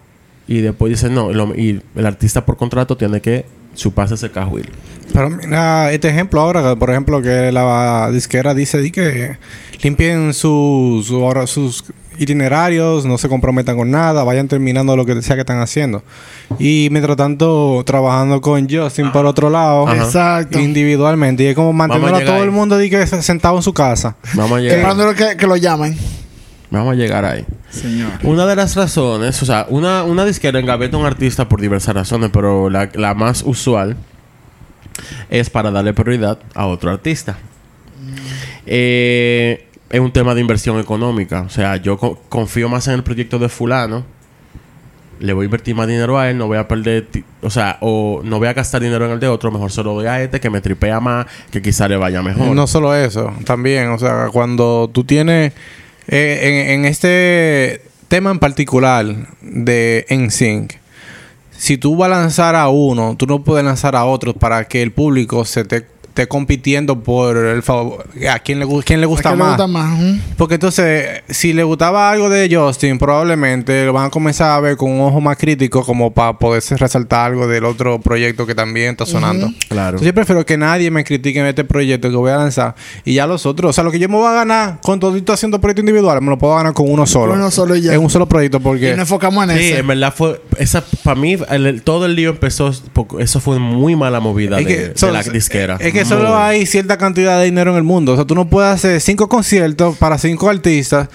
[0.47, 3.45] y después dicen no, y el artista por contrato tiene que
[3.77, 4.69] su pase ese cajuil.
[5.13, 9.37] Pero mira, este ejemplo ahora, por ejemplo, que la disquera dice di que
[9.81, 11.85] limpien sus, su- ahora sus
[12.19, 16.03] itinerarios, no se comprometan con nada, vayan terminando lo que sea que están haciendo.
[16.59, 19.87] Y mientras tanto, trabajando con Justin por otro lado.
[19.93, 20.59] Exacto.
[20.59, 21.43] individualmente.
[21.43, 23.71] Y es como mantener a a llegar todo el mundo di que sentado en su
[23.73, 24.15] casa.
[24.33, 25.95] Vamos a llegar, Esperando que, que lo llamen.
[26.71, 27.45] Vamos a llegar ahí.
[27.69, 28.11] Señor.
[28.23, 31.93] Una de las razones, o sea, una, una disquera engaveta a un artista por diversas
[31.95, 33.95] razones, pero la, la más usual
[35.29, 37.37] es para darle prioridad a otro artista.
[38.65, 41.41] Eh, es un tema de inversión económica.
[41.41, 44.03] O sea, yo co- confío más en el proyecto de fulano.
[45.19, 47.07] Le voy a invertir más dinero a él, no voy a perder,
[47.41, 49.95] o sea, o no voy a gastar dinero en el de otro, mejor se lo
[49.95, 52.55] doy a este que me tripea más, que quizá le vaya mejor.
[52.55, 55.53] No solo eso, también, o sea, cuando tú tienes
[56.07, 59.05] eh, en, este tema en particular
[59.41, 60.73] de NSYNC,
[61.51, 64.81] si tú vas a lanzar a uno, tú no puedes lanzar a otros para que
[64.81, 65.85] el público se te
[66.17, 69.45] esté compitiendo por el favor, a quién le, gu- quién le gusta ¿A quién le
[69.45, 69.57] más.
[69.57, 69.99] gusta más?
[70.35, 74.77] Porque entonces, si le gustaba algo de Justin, probablemente lo van a comenzar a ver
[74.77, 78.91] con un ojo más crítico como para poderse resaltar algo del otro proyecto que también
[78.91, 79.47] está sonando.
[79.69, 79.89] Claro.
[79.97, 82.73] Entonces, yo prefiero que nadie me critique en este proyecto que voy a lanzar
[83.05, 83.69] y ya los otros.
[83.69, 86.29] O sea, lo que yo me voy a ganar con todito haciendo proyectos individuales, me
[86.29, 87.33] lo puedo ganar con uno solo.
[87.33, 87.93] Uno solo y ya.
[87.93, 88.89] En un solo proyecto Y porque...
[88.91, 89.79] nos enfocamos en Sí, ese.
[89.79, 90.41] en verdad fue...
[90.57, 92.71] Esa, para mí, el- el- todo el lío empezó...
[92.93, 95.77] porque Eso fue muy mala movida Es de, que, de so- la disquera.
[95.79, 96.06] es que.
[96.07, 98.13] Solo hay cierta cantidad de dinero en el mundo.
[98.13, 101.09] O sea, tú no puedes hacer cinco conciertos para cinco artistas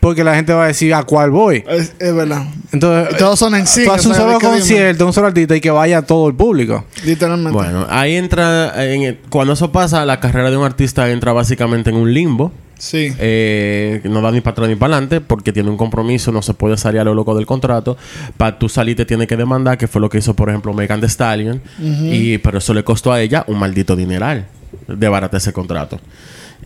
[0.00, 1.62] porque la gente va a decir a cuál voy.
[1.68, 2.44] Es, es verdad.
[2.72, 5.60] Entonces, Y todos son en sí, Tú haces un solo concierto, un solo artista y
[5.60, 6.84] que vaya todo el público.
[7.04, 7.52] Literalmente.
[7.52, 8.72] Bueno, ahí entra...
[8.92, 12.50] en el- cuando eso pasa, la carrera de un artista entra básicamente en un limbo.
[12.80, 13.12] Sí.
[13.18, 16.54] Eh, no da ni para atrás ni para adelante porque tiene un compromiso, no se
[16.54, 17.98] puede salir a lo loco del contrato.
[18.38, 20.98] Para tú salir te tiene que demandar, que fue lo que hizo, por ejemplo, Megan
[20.98, 21.60] Thee Stallion.
[21.78, 24.46] y, pero eso le costó a ella un maldito dineral
[24.88, 26.00] de barato ese contrato.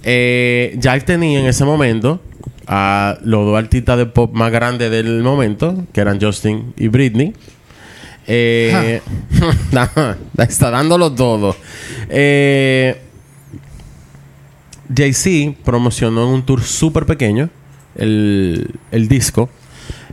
[0.04, 2.20] Eh, ya él tenía en ese momento
[2.68, 7.34] a los dos artistas de pop más grandes del momento, que eran Justin y Britney.
[8.28, 9.00] Eh,
[10.38, 11.56] está dándolo todo.
[12.08, 13.03] Eh,
[14.94, 17.50] Jay-Z promocionó en un tour súper pequeño
[17.96, 19.48] el, el disco.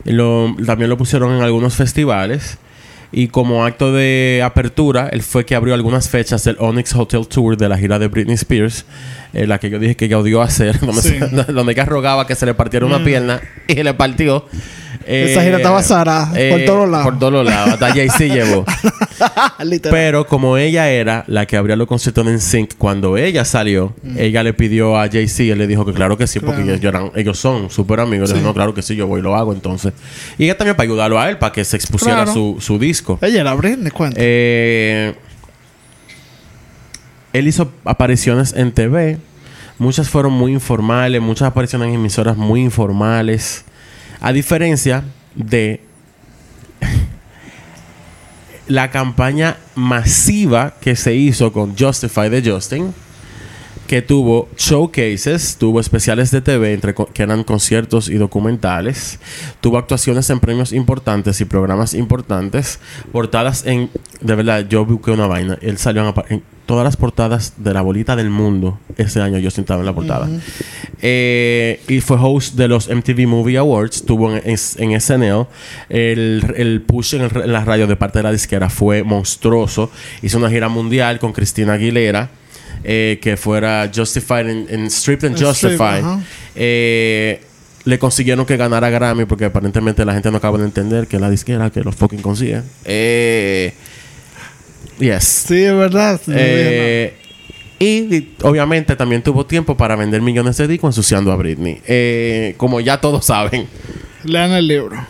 [0.04, 2.58] Lo- también lo pusieron en algunos festivales.
[3.14, 7.58] Y como acto de apertura, él fue que abrió algunas fechas del Onyx Hotel Tour
[7.58, 8.86] de la gira de Britney Spears,
[9.34, 11.18] eh, la que yo dije que ella odió hacer, donde, Sí.
[11.18, 14.46] se- donde ella rogaba que se le partiera una pierna y le partió.
[15.06, 17.04] Esa gira estaba zarada, por todos lados.
[17.06, 17.70] Por todos lados.
[17.74, 18.64] Hasta Jay-Z llevó.
[19.90, 24.42] Pero como ella era la que abría los conciertos en Sync, cuando ella salió, ella
[24.42, 27.38] le pidió a Jay-Z, él le dijo que claro que sí, porque ellos, eran- ellos
[27.38, 28.28] son súper amigos.
[28.30, 28.40] Le Sí.
[28.40, 29.92] dijo, no, claro que sí, yo voy y lo hago entonces.
[30.38, 32.32] Y ella también para ayudarlo a él, para que se expusiera Claro.
[32.32, 33.18] su, su disco.
[33.22, 34.16] Ella era Britney, cuenta.
[34.20, 35.14] Eh,
[37.32, 39.18] él hizo apariciones en TV.
[39.78, 43.64] Muchas fueron muy informales, muchas apariciones en emisoras muy informales.
[44.24, 45.02] A diferencia
[45.34, 45.80] de
[48.68, 52.94] la campaña masiva que se hizo con Justify de Justin,
[53.88, 59.18] que tuvo showcases, tuvo especiales de TV entre que eran conciertos y documentales,
[59.60, 62.78] tuvo actuaciones en premios importantes y programas importantes,
[63.10, 63.90] portadas en,
[64.22, 67.82] de verdad, yo busqué una vaina, él salió en, en todas las portadas de la
[67.82, 70.28] bolita del mundo ese año, yo estaba en la portada.
[71.00, 74.56] Eh, y fue host de los MTV Movie Awards, tuvo en, en,
[74.92, 75.46] en SNL,
[75.88, 79.90] el, el push en, el- en la radio de parte de la disquera fue monstruoso,
[80.22, 82.30] hizo una gira mundial con Cristina Aguilera
[82.84, 86.00] eh, que fuera Justified en, Stripped and Justified.
[86.04, 86.20] ajá.
[86.54, 87.42] Eh,
[87.84, 91.28] le consiguieron que ganara Grammy porque aparentemente la gente no acaba de entender que la
[91.28, 92.62] disquera que los fucking consigue.
[92.84, 93.74] Eh,
[95.02, 95.24] yes.
[95.24, 96.20] Sí, es verdad.
[96.28, 97.14] Eh,
[97.78, 101.80] y, obviamente también tuvo tiempo para vender millones de discos ensuciando a Britney.
[101.86, 103.66] Eh, como ya todos saben.
[104.24, 105.04] Lean el libro.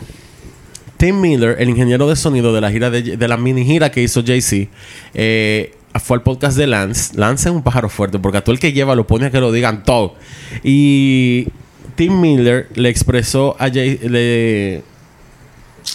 [0.97, 4.01] Tim Miller, el ingeniero de sonido de la gira de, de la mini gira que
[4.01, 4.71] hizo Jay-Z,
[5.13, 7.15] eh, fue al podcast de Lance.
[7.15, 9.39] Lance es un pájaro fuerte porque a todo el que lleva lo pone a que
[9.39, 10.15] lo digan todo.
[10.63, 11.47] Y
[11.95, 14.81] Tim Miller le expresó a Jay, le,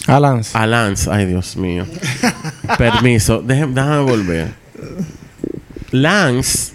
[0.07, 0.41] Alan.
[0.53, 1.85] a Lance, ay Dios mío.
[2.77, 4.47] Permiso, déjame, déjame volver.
[5.91, 6.73] Lance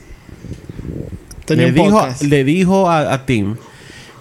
[1.45, 3.57] Tenía le dijo, le dijo a, a Tim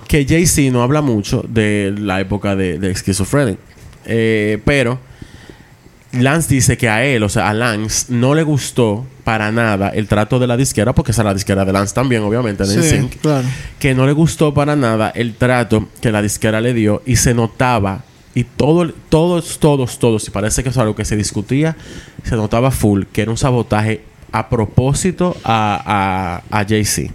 [0.08, 3.58] que Jay-Z no habla mucho de la época de, de Schizophrenic.
[4.06, 5.00] Eh, pero
[6.12, 10.08] Lance dice que a él, o sea, a Lance, no le gustó para nada el
[10.08, 12.96] trato de la disquera, porque esa es la disquera de Lance también, obviamente, de Sí,
[12.98, 13.48] NSYNC, claro.
[13.80, 17.34] que no le gustó para nada el trato que la disquera le dio y se
[17.34, 18.04] notaba
[18.36, 21.76] Y todo, todos, todos, todos, y parece que es algo que se discutía,
[22.24, 27.13] se notaba full, que era un sabotaje a propósito a, a, a Jay-Z.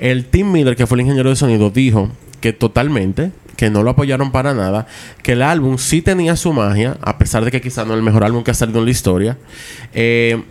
[0.00, 3.90] El Tim Miller, que fue el ingeniero de sonido, dijo que totalmente, que no lo
[3.90, 4.88] apoyaron para nada,
[5.22, 8.02] que el álbum sí tenía su magia, a pesar de que quizá no es el
[8.02, 9.38] mejor álbum que ha salido en la historia.
[9.94, 10.42] Eh,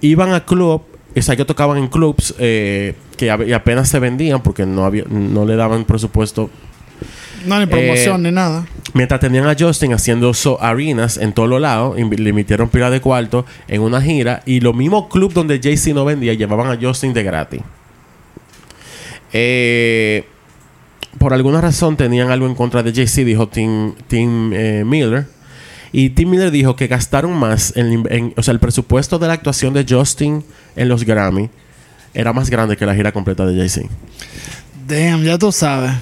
[0.00, 0.82] iban a club,
[1.16, 5.44] o sea, que tocaban en clubs eh, que apenas se vendían porque no, había, no
[5.44, 6.50] le daban presupuesto
[7.46, 8.66] No, ni promoción Eh, ni nada.
[8.94, 13.00] Mientras tenían a Justin haciendo so arenas en todos los lados, le emitieron pila de
[13.00, 17.12] cuarto en una gira y los mismos clubs donde Jay-Z no vendía llevaban a Justin
[17.12, 17.60] de gratis.
[19.32, 20.24] Eh,
[21.18, 25.26] por alguna razón tenían algo en contra de Jay-Z, dijo Tim, Tim eh, Miller.
[25.92, 29.32] Y Tim Miller dijo que gastaron más en, en- O sea, el presupuesto de la
[29.34, 30.44] actuación de Justin
[30.76, 31.48] en los Grammy
[32.14, 33.88] era más grande que la gira completa de Jay-Z.
[34.86, 35.92] Damn, ya tú sabes.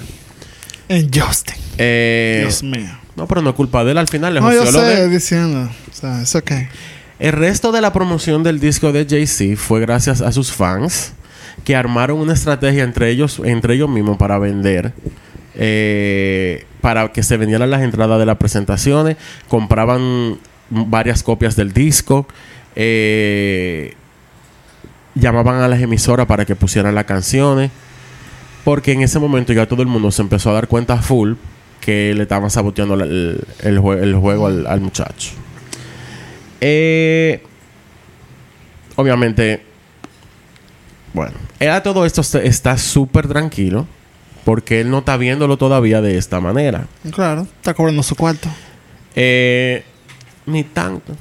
[0.89, 1.55] En Justin.
[1.77, 2.89] Eh, Dios mío.
[3.15, 3.97] no, pero no es culpa de él.
[3.97, 5.69] Al final le No, yo sé, diciendo.
[5.91, 6.51] O sea, es ok.
[7.19, 11.13] El resto de la promoción del disco de Jay-Z fue gracias a sus fans
[11.63, 14.93] que armaron una estrategia entre ellos, entre ellos mismos para vender.
[15.55, 19.17] eh, para que se vendieran las entradas de las presentaciones.
[19.49, 20.37] Compraban
[20.69, 22.27] varias copias del disco.
[22.75, 23.95] eh,
[25.15, 27.71] llamaban a las emisoras para que pusieran las canciones.
[28.67, 31.35] Porque en ese momento ya todo el mundo se empezó a dar cuenta full
[31.79, 35.29] que le estaban saboteando el, el jue- el juego al- al muchacho.
[36.59, 37.41] Eh,
[38.97, 39.61] obviamente,
[41.13, 43.87] bueno, él a todo esto est- está súper tranquilo
[44.43, 46.87] porque él no está viéndolo todavía de esta manera.
[47.13, 48.49] Claro, está cobrando su cuarto.
[49.15, 49.81] Eh,
[50.45, 51.15] ni tanto.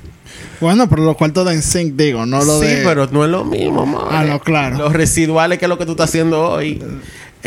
[0.61, 2.82] Bueno, pero los cuartos de NSYNC, digo, no lo sí, de...
[2.85, 4.09] pero no es lo mismo, madre.
[4.11, 4.78] Ah, no, claro.
[4.78, 6.82] Los residuales que es lo que tú estás haciendo hoy.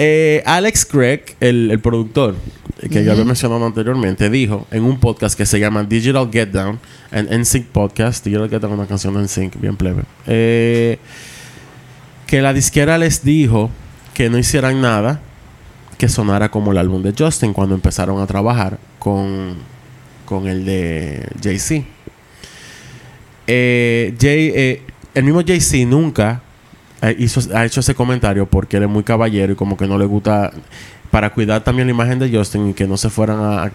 [0.01, 2.33] Eh, Alex Craig, el, el productor,
[2.89, 6.79] que ya había mencionado anteriormente, dijo en un podcast que se llama Digital Get Down,
[7.11, 10.99] en NSYNC Podcast, Digital Get Down, una canción de NSYNC, bien plebe, eh,
[12.27, 13.71] que la disquera les dijo
[14.13, 15.19] que no hicieran nada
[15.97, 19.55] que sonara como el álbum de Justin cuando empezaron a trabajar con,
[20.23, 21.85] con el de Jay-Z.
[23.47, 24.81] Eh, Jay, eh,
[25.13, 26.41] el mismo Jay-Z nunca
[27.17, 30.05] hizo, ha hecho ese comentario porque él es muy caballero y como que no le
[30.05, 30.51] gusta
[31.11, 33.71] para cuidar también la imagen de Justin y que no se fueran a,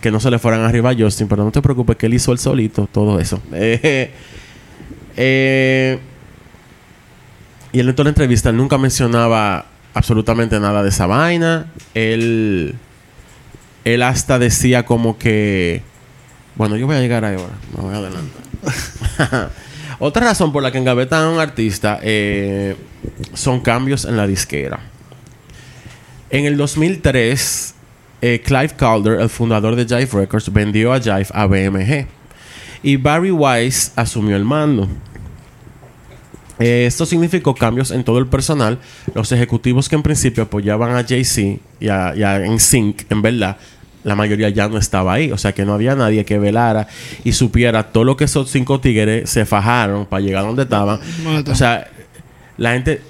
[0.00, 2.32] que no se le fueran arriba a Justin pero no te preocupes que él hizo
[2.32, 3.40] el solito todo eso.
[3.52, 4.10] Eh,
[5.16, 5.98] eh,
[7.72, 11.66] y él en toda la entrevista nunca mencionaba absolutamente nada de esa vaina.
[11.94, 12.74] Él
[13.84, 15.82] él hasta decía como que
[16.56, 19.50] bueno yo voy a llegar ahí ahora me voy a adelantar
[19.98, 22.76] otra razón por la que engavetan a un artista eh,
[23.34, 24.80] son cambios en la disquera.
[26.30, 27.74] En el 2003,
[28.20, 32.06] eh, Clive Calder, el fundador de Jive Records, vendió a Jive a BMG.
[32.82, 34.88] Y Barry Weiss asumió el mando.
[36.58, 38.78] Eh, esto significó cambios en todo el personal.
[39.14, 43.56] Los ejecutivos que en principio apoyaban a Jay-Z y a, y en verdad,
[44.06, 45.32] la mayoría ya no estaba ahí.
[45.32, 46.86] O sea que no había nadie que velara
[47.24, 51.00] y supiera todo lo que esos cinco tigres se fajaron para llegar donde estaban.
[51.24, 51.50] Mata.
[51.50, 51.88] O sea,
[52.56, 53.02] la gente.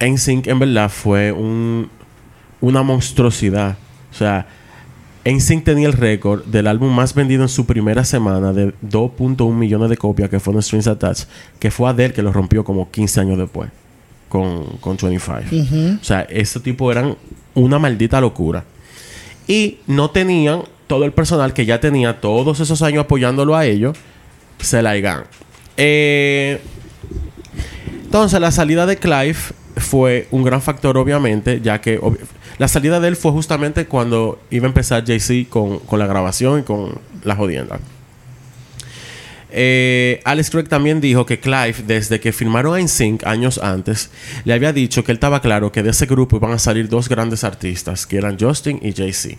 [0.00, 1.88] NSYNC en verdad fue un,
[2.60, 3.78] una monstruosidad.
[4.12, 4.46] O sea,
[5.24, 9.88] NSYNC tenía el récord del álbum más vendido en su primera semana de 2.1 millones
[9.88, 13.38] de copias que fueron Strings Attached, que fue Adele que lo rompió como 15 años
[13.38, 13.70] después
[14.28, 15.42] con, con 25.
[15.50, 15.98] Ujú.
[16.00, 17.16] O sea, ese tipo eran
[17.54, 18.64] una maldita locura.
[19.46, 23.96] Y no tenían todo el personal que ya tenía todos esos años apoyándolo a ellos,
[24.58, 25.24] se la.
[25.76, 26.60] Eh,
[28.04, 29.36] entonces, la salida de Clive
[29.76, 32.00] fue un gran factor, obviamente, ya que
[32.58, 36.60] la salida de él fue justamente cuando iba a empezar Jay-Z con, con la grabación
[36.60, 37.80] y con la jodienda.
[39.56, 44.10] Eh, Alex Craig también dijo que Clive, desde que firmaron a NSYNC años antes,
[44.44, 47.08] le había dicho que él estaba claro que de ese grupo iban a salir dos
[47.08, 49.36] grandes artistas, que eran Justin y Jay-Z.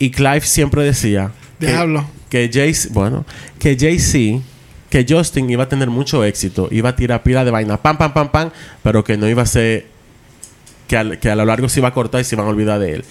[0.00, 2.04] Y Clive siempre decía que, Diablo.
[2.28, 3.24] que Jay-Z, bueno,
[3.60, 4.42] que Jay-Z,
[4.90, 8.12] que Justin iba a tener mucho éxito, iba a tirar pila de vaina, pam, pam,
[8.12, 8.50] pam, pam,
[8.82, 9.86] pero que no iba a ser,
[10.88, 12.80] que, al- que a lo largo se iba a cortar y se iban a olvidar
[12.80, 13.04] de él.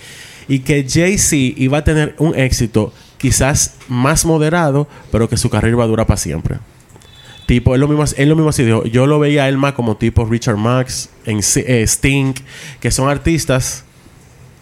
[0.49, 5.71] Y que Jay-Z iba a tener un éxito quizás más moderado, pero que su carrera
[5.75, 6.57] iba a durar para siempre.
[7.45, 8.83] Tipo, él lo mismo, él lo mismo así dijo.
[8.83, 12.33] Yo lo veía a él más como tipo Richard Marx, en, eh, Sting,
[12.81, 13.85] que son artistas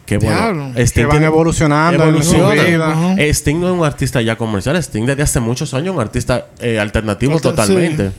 [0.05, 0.63] que, bueno, Diablo.
[0.75, 2.03] Sting Que van tiene- evolucionando.
[2.83, 3.15] Ajá.
[3.17, 4.75] Eh, Sting no es un artista ya comercial.
[4.77, 8.11] Sting desde hace muchos años es un artista eh, alternativo Alter- totalmente.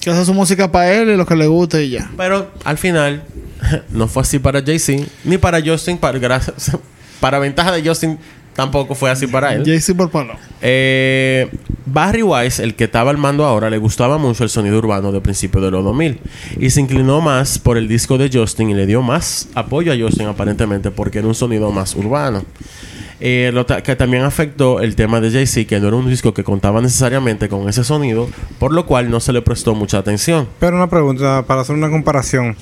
[0.00, 2.08] Que hace su música para él y lo que le guste y ya.
[2.16, 3.24] Pero al final,
[3.90, 6.70] no fue así para Jay-Z, ni para Justin, para, gracias,
[7.20, 8.16] para ventaja de Justin,
[8.58, 9.62] tampoco fue así para él.
[9.64, 10.34] Jay-Z por palo.
[10.60, 11.48] Eh,
[11.86, 15.20] Barry Wise, el que estaba al mando ahora, le gustaba mucho el sonido urbano de
[15.20, 16.18] principios de los 2000
[16.58, 19.96] y se inclinó más por el disco de Justin y le dio más apoyo a
[19.96, 22.44] Justin aparentemente porque era un sonido más urbano.
[23.20, 26.34] Eh, lo ta- que también afectó el tema de Jay-Z, que no era un disco
[26.34, 28.28] que contaba necesariamente con ese sonido,
[28.58, 30.48] por lo cual no se le prestó mucha atención.
[30.60, 32.56] Pero una pregunta para hacer una comparación.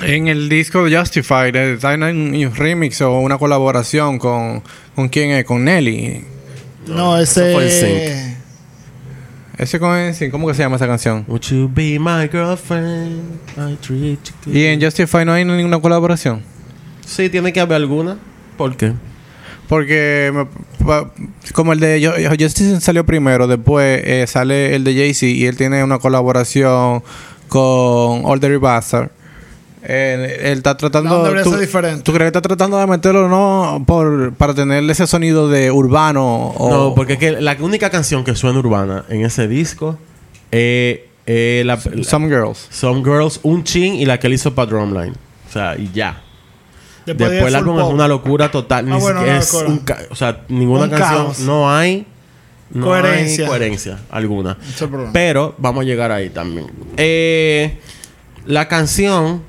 [0.00, 4.62] En el disco de Justified, eh, ¿hay un remix o una colaboración con,
[4.94, 5.44] con quién es?
[5.44, 6.24] Con Nelly.
[6.86, 8.36] No, eso fue ese.
[9.58, 11.24] Ese con sí, ¿cómo que se llama esa canción?
[11.28, 13.38] Would you be my girlfriend?
[13.56, 14.54] I treat you good.
[14.54, 16.42] Y en Justified no hay ninguna colaboración.
[17.06, 18.16] Sí, tiene que haber alguna.
[18.56, 18.92] ¿Por qué?
[19.68, 21.12] Porque me- pa-
[21.52, 25.84] como el de Justice salió primero, después eh, sale el de Jay-Z y él tiene
[25.84, 27.04] una colaboración
[27.48, 29.10] con Older Bastard.
[29.84, 31.28] Eh, él está tratando.
[31.42, 32.02] ¿tú, ser diferente.
[32.02, 36.48] ¿Tú crees que está tratando de meterlo no por para tener ese sonido de urbano
[36.56, 39.98] o No, porque es que la única canción que suena urbana en ese disco
[40.52, 42.68] es eh, la, la- Some Girls.
[42.70, 45.14] Some Girls, un chin y la que él hizo para Drumline.
[45.48, 46.22] O sea, y ya.
[47.04, 48.86] Después, de el álbum es una locura total.
[48.86, 49.68] Ni Ah, bueno, siquiera una es locura.
[49.70, 51.24] un ca- o sea, ninguna Un canción.
[51.24, 51.38] caos.
[51.40, 52.06] No hay.
[52.70, 53.44] No Coherencia.
[53.44, 54.56] hay coherencia alguna.
[54.66, 54.84] Es.
[55.12, 56.68] Pero vamos a llegar ahí también.
[56.96, 57.78] Eh,
[58.46, 59.42] la canción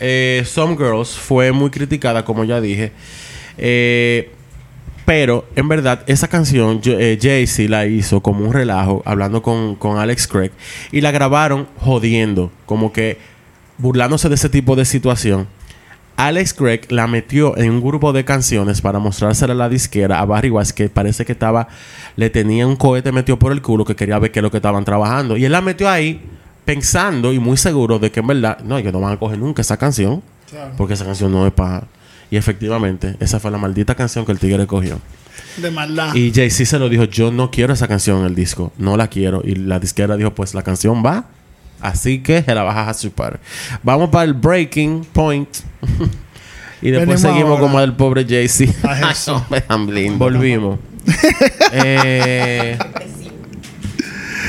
[0.00, 2.92] eh, Some Girls fue muy criticada, como ya dije.
[3.58, 4.30] Eh,
[5.04, 9.98] pero en verdad, esa canción eh, Jay-Z la hizo como un relajo, hablando con, con
[9.98, 10.50] Alex Craig.
[10.92, 13.18] Y la grabaron jodiendo, como que
[13.78, 15.46] burlándose de ese tipo de situación.
[16.16, 20.24] Alex Craig la metió en un grupo de canciones para mostrársela a la disquera a
[20.24, 21.66] Barry Wise que parece que estaba
[22.14, 24.58] le tenía un cohete metido por el culo que quería ver qué es lo que
[24.58, 26.22] estaban trabajando y él la metió ahí
[26.64, 29.62] pensando y muy seguro de que en verdad no ellos no van a coger nunca
[29.62, 30.22] esa canción
[30.76, 31.84] porque esa canción no es para
[32.30, 34.98] y efectivamente esa fue la maldita canción que el tigre cogió.
[35.56, 36.14] De maldad.
[36.14, 39.08] y Jay-Z se lo dijo yo no quiero esa canción en el disco no la
[39.08, 41.26] quiero y la disquera dijo pues la canción va
[41.80, 43.40] así que se la vas a chupar
[43.82, 45.48] vamos para el breaking point.
[46.82, 47.60] Y después Venimos seguimos ahora.
[47.62, 48.74] como el pobre Jay-Z.
[50.18, 50.78] volvimos.
[51.72, 52.76] Eh,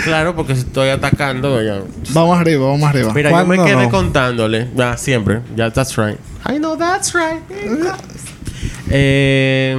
[0.05, 1.81] claro porque estoy atacando ya.
[2.13, 3.11] Vamos arriba, vamos arriba.
[3.13, 3.89] Mira, yo me ¿Cuándo quedé no?
[3.91, 4.69] contándole.
[4.75, 5.41] Ya, siempre.
[5.55, 6.17] Ya, that's right.
[6.47, 7.41] I know that's right.
[8.89, 9.75] Eh,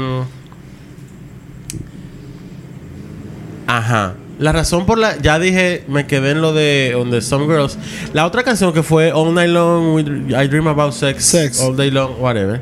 [3.67, 4.15] ajá.
[4.39, 5.17] La razón por la...
[5.17, 7.79] Ya dije, me quedé en lo de On the Some Girls.
[8.13, 9.99] La otra canción que fue All Night Long,
[10.31, 11.61] I Dream About Sex, Sex.
[11.61, 12.61] All Day Long, whatever.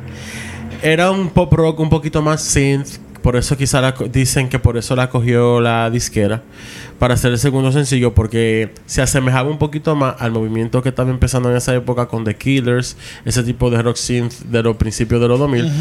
[0.81, 2.99] Era un pop rock un poquito más synth.
[3.25, 6.43] Por eso quizá la dicen que por eso la cogió la disquera.
[6.99, 8.13] Para hacer el segundo sencillo.
[8.13, 12.23] Porque se asemejaba un poquito más al movimiento que estaba empezando en esa época con
[12.23, 12.95] The Killers.
[13.25, 15.71] Ese tipo de rock synth de los principios de los 2000.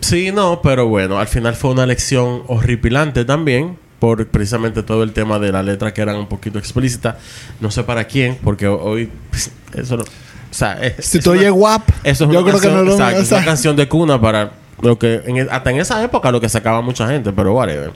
[0.00, 5.12] Sí, no, pero bueno, al final fue una lección horripilante también, por precisamente todo el
[5.12, 7.16] tema de la letra que eran un poquito explícita.
[7.60, 10.02] No sé para quién, porque hoy pues, eso no.
[10.02, 10.06] O
[10.50, 12.92] sea, es, Si tú oyes WAP, eso es yo una creo que canción, no lo
[12.92, 16.30] exacto, o sea, una canción de cuna para lo que en- hasta en esa época
[16.30, 17.92] lo que sacaba mucha gente, pero whatever.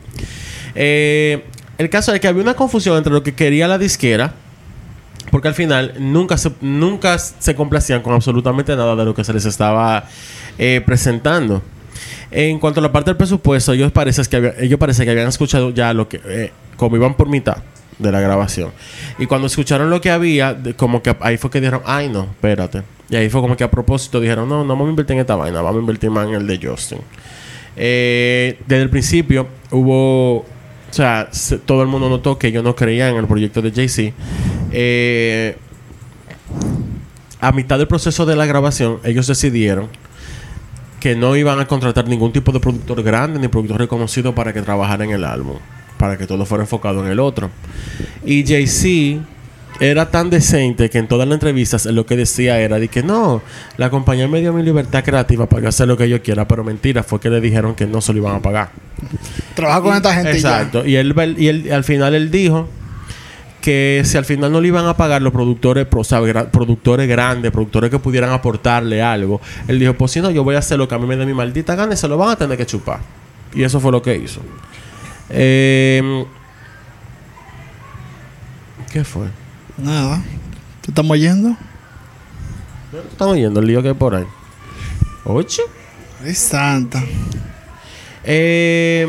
[0.74, 1.44] Eh,
[1.78, 4.34] el caso es que había una confusión entre lo que quería la disquera
[5.30, 9.32] porque al final nunca se, nunca se complacían con absolutamente nada de lo que se
[9.32, 10.04] les estaba
[10.58, 11.62] eh, presentando.
[12.32, 15.70] En cuanto a la parte del presupuesto, ellos parece que, ellos parece que habían escuchado
[15.70, 16.20] ya lo que...
[16.24, 17.58] eh, como iban por mitad
[18.00, 18.70] de la grabación.
[19.18, 22.24] Y cuando escucharon lo que había, de- como que ahí fue que dijeron, ay no,
[22.24, 22.82] espérate.
[23.08, 25.36] Y ahí fue como que a propósito dijeron, no, no vamos a invertir en esta
[25.36, 26.98] vaina, vamos a invertir más en el de Justin.
[27.76, 30.44] Eh, desde el principio hubo, o
[30.90, 34.12] sea, se- todo el mundo notó que yo no creía en el proyecto de Jay-Z.
[34.72, 35.56] Eh,
[37.40, 39.88] a mitad del proceso de la grabación, ellos decidieron
[41.00, 44.60] que no iban a contratar ningún tipo de productor grande ni productor reconocido para que
[44.60, 45.56] trabajara en el álbum,
[46.00, 47.50] para que todo fuera enfocado en el otro.
[48.24, 49.22] Y Jay-Z
[49.78, 53.40] era tan decente que en todas las entrevistas lo que decía era de que no,
[53.76, 56.64] la compañía me dio mi libertad creativa para yo hacer lo que yo quiera, pero
[56.64, 58.70] mentira, fue que le dijeron que no se lo iban a pagar.
[59.54, 60.56] trabaja con esta gente y ya.
[60.56, 60.86] Exacto.
[60.86, 62.68] Y él, y él al final él dijo
[63.60, 66.20] que si al final no le iban a pagar los productores, pro- o sea,
[66.50, 70.60] productores grandes, productores que pudieran aportarle algo, él dijo, pues si no, yo voy a
[70.60, 72.36] hacer lo que a mí me dé mi maldita gana y se lo van a
[72.36, 73.00] tener que chupar.
[73.54, 74.40] Y eso fue lo que hizo.
[75.30, 76.26] Eh,
[78.92, 79.28] ¿Qué fue?
[79.78, 80.22] Nada.
[80.80, 81.56] ¿Te estamos yendo?
[83.10, 84.26] Estamos yendo el lío que hay por ahí.
[85.24, 85.62] ¿Ocho?
[86.24, 87.02] Ay, santa.
[88.24, 89.06] Eh,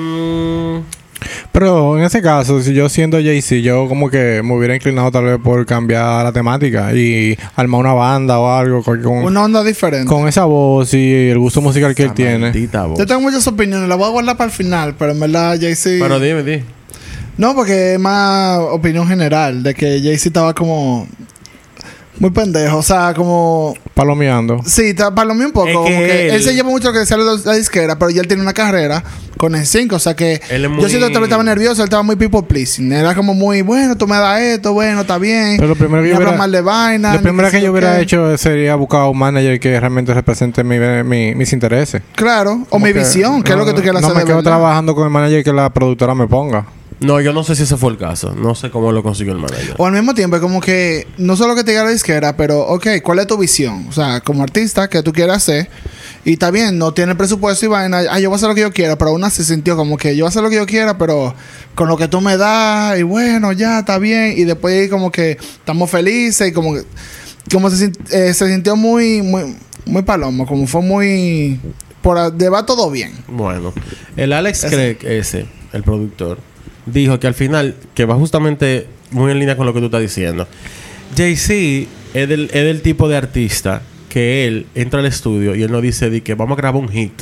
[1.52, 5.26] Pero en ese caso, si yo siendo Jay-Z, yo como que me hubiera inclinado tal
[5.26, 10.08] vez por cambiar la temática y armar una banda o algo con, Una onda diferente.
[10.08, 12.52] con esa voz y el gusto musical que él tiene.
[12.52, 12.98] voz.
[12.98, 16.04] Yo tengo muchas opiniones, las voy a guardar para el final, pero en verdad Jay-Z.
[16.04, 16.64] Pero dime, dime.
[17.38, 21.08] No, porque es más opinión general de que Jay-Z estaba como.
[22.22, 23.74] Muy pendejo, o sea, como.
[23.96, 24.62] Palomeando.
[24.66, 25.68] Sí, está mío un poco.
[25.68, 27.98] Es como que que él, él- se lleva mucho lo que decía la, la disquera,
[27.98, 29.04] pero ya él tiene una carrera
[29.38, 30.40] con el 5, o sea que.
[30.52, 32.92] Él es Yo siento que estaba nervioso, él estaba muy people pleasing.
[32.94, 35.56] Era como muy, bueno, tú me das esto, bueno, está bien.
[35.58, 37.16] Pero lo primero que yo hubiera- mal de vaina.
[37.16, 38.04] Lo primero que yo hubiera qué.
[38.04, 42.04] hecho sería buscar un manager que realmente represente mi, mi- mis intereses.
[42.16, 44.16] Claro, o Como mi que visión, que es lo que tú quieras no hacer.
[44.18, 44.52] me de quedo verdad.
[44.52, 46.66] trabajando con el manager que la productora me ponga.
[47.02, 48.36] No, yo no sé si ese fue el caso.
[48.36, 49.74] No sé cómo lo consiguió el manager.
[49.78, 52.62] O al mismo tiempo, es como que no solo que te diga la disquera, pero,
[52.62, 53.88] ok, ¿cuál es tu visión?
[53.90, 55.68] O sea, como artista, ¿qué tú quieres hacer?
[56.24, 58.04] Y está bien, no tiene presupuesto y vaina.
[58.12, 59.98] Ah, yo voy a hacer lo que yo quiera, pero aún así se sintió como
[59.98, 61.34] que yo voy a hacer lo que yo quiera, pero
[61.74, 64.36] con lo que tú me das, y bueno, ya está bien.
[64.38, 66.84] Y después, como que estamos felices y como que.
[67.52, 69.56] Como se, eh, se sintió muy, muy,
[69.88, 71.60] muy palomo, como fue muy.
[72.04, 73.14] Por de va todo bien.
[73.28, 73.74] Bueno,
[74.16, 74.66] el Alex.
[74.70, 76.38] Craig, ese, el productor,
[76.86, 80.02] dijo que al final, que va justamente muy en línea con lo que tú estás
[80.02, 80.48] diciendo.
[81.16, 85.82] Jay-Z es del, es tipo de artista que él entra al estudio y él no
[85.82, 87.22] dice di que vamos a grabar un hit.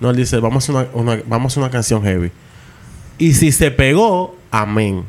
[0.00, 2.30] No, él dice vamos a una, vamos a una canción heavy.
[3.18, 5.04] Y si se pegó, amén.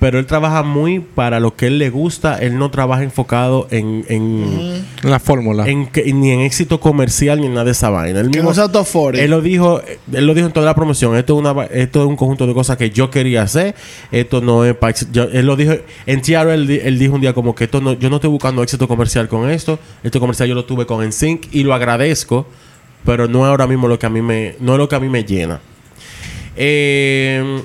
[0.00, 2.38] Pero él trabaja muy para lo que él le gusta.
[2.38, 5.66] Él no trabaja enfocado en, en, La fórmula.
[5.68, 8.20] en que- ni en éxito comercial ni en nada de esa vaina.
[8.20, 8.50] Él Que mismo-
[9.24, 9.80] él lo dijo,
[10.12, 11.16] él lo dijo en toda la promoción.
[11.16, 13.74] Esto es una, esto es un conjunto de cosas que yo quería hacer.
[14.12, 14.94] Esto no es para
[15.32, 15.72] él lo dijo
[16.06, 18.62] en TR él, él dijo un día como que esto no, yo no estoy buscando
[18.62, 19.80] éxito comercial con esto.
[20.04, 22.46] Este comercial yo lo tuve con NSYNC y lo agradezco,
[23.04, 25.00] pero no es ahora mismo lo que a mí me, no es lo que a
[25.00, 25.58] mí me llena.
[26.56, 27.62] Eh,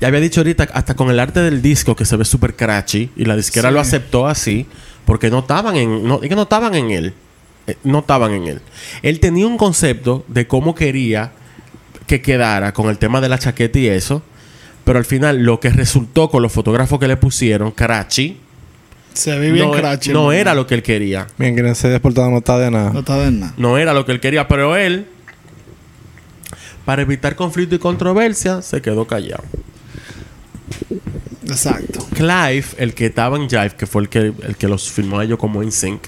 [0.00, 3.10] ya había dicho ahorita, hasta con el arte del disco que se ve súper cratchy
[3.16, 3.74] y la disquera Sí.
[3.74, 4.66] lo aceptó así
[5.04, 7.14] porque no estaban en, no, es que no estaban en él,
[7.66, 8.60] Eh, no estaban en él.
[9.02, 11.32] Él tenía un concepto de cómo quería
[12.06, 14.22] que quedara con el tema de la chaqueta y eso,
[14.84, 18.38] pero al final lo que resultó con los fotógrafos que le pusieron, cratchy,
[19.12, 21.26] Se ve bien no, crachi, no era lo que él quería.
[21.36, 22.90] Bien, que se desportado no está de nada.
[22.92, 23.54] No está de nada.
[23.58, 25.06] No era lo que él quería, pero él,
[26.84, 29.44] para evitar conflicto y controversia, se quedó callado.
[31.46, 32.06] Exacto.
[32.14, 35.24] Clive, el que estaba en Jive, que fue el que, el que los filmó a
[35.24, 36.02] ellos como en sync.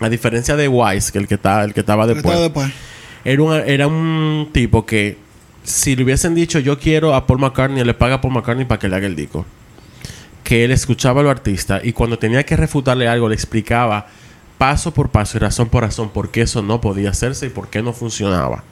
[0.00, 2.72] A diferencia de Wise, que el que, está, el que estaba después, después.
[3.24, 5.18] Era, un, era un tipo que,
[5.62, 8.78] si le hubiesen dicho yo quiero a Paul McCartney, le paga a Paul McCartney para
[8.78, 9.44] que le haga el disco.
[10.42, 14.06] Que él escuchaba a los artistas y cuando tenía que refutarle algo, le explicaba
[14.60, 17.70] paso por paso y razón por razón por qué eso no podía hacerse y por
[17.70, 18.62] qué no funcionaba.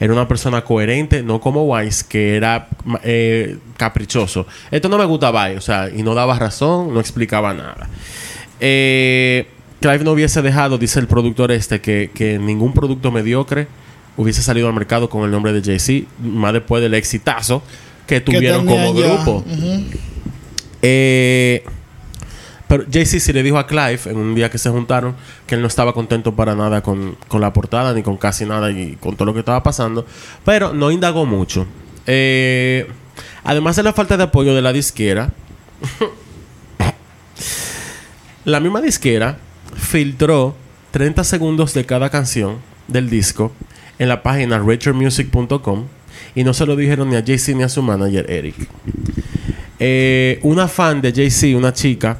[0.00, 2.68] Era una persona coherente, no como Wise, que era
[3.02, 4.46] eh, caprichoso.
[4.70, 7.90] Esto no me gustaba, o sea, y no daba razón, no explicaba nada.
[8.58, 9.46] Eh,
[9.82, 13.68] Clive no hubiese dejado, dice el productor este, que, que ningún producto mediocre
[14.16, 17.62] hubiese salido al mercado con el nombre de Jay-Z, más después del exitazo
[18.06, 19.44] que tuvieron como grupo.
[20.80, 21.64] Eh,
[22.66, 25.14] pero Jay-Z sí le dijo a Clive en un día que se juntaron
[25.46, 28.70] que él no estaba contento para nada con, con la portada ni con casi nada
[28.70, 30.06] y con todo lo que estaba pasando,
[30.44, 31.66] pero no indagó mucho.
[32.06, 32.86] Eh,
[33.42, 35.32] además de la falta de apoyo de la disquera,
[38.44, 39.38] la misma disquera
[39.76, 40.54] filtró
[40.92, 43.52] 30 segundos de cada canción del disco
[43.98, 45.84] en la página RacherMusic.com
[46.34, 48.54] y no se lo dijeron ni a Jay-Z ni a su manager Eric.
[49.78, 52.18] Eh, una fan de Jay-Z, una chica,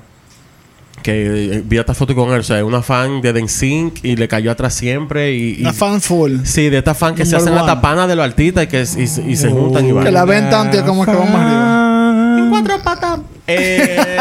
[1.04, 4.26] que eh, vi esta foto con él, o sea, una fan de NSYNC y le
[4.26, 5.32] cayó atrás siempre.
[5.34, 6.38] Y, y- Una fan full.
[6.44, 7.72] Sí, de esta fan que se Number hacen la one.
[7.74, 10.04] tapana de los artistas y, que, y, se- y se juntan y van.
[10.04, 12.46] Que la ven tanto y como que vamos arriba.
[12.50, 13.20] Cuatro patas.
[13.46, 13.98] Eh,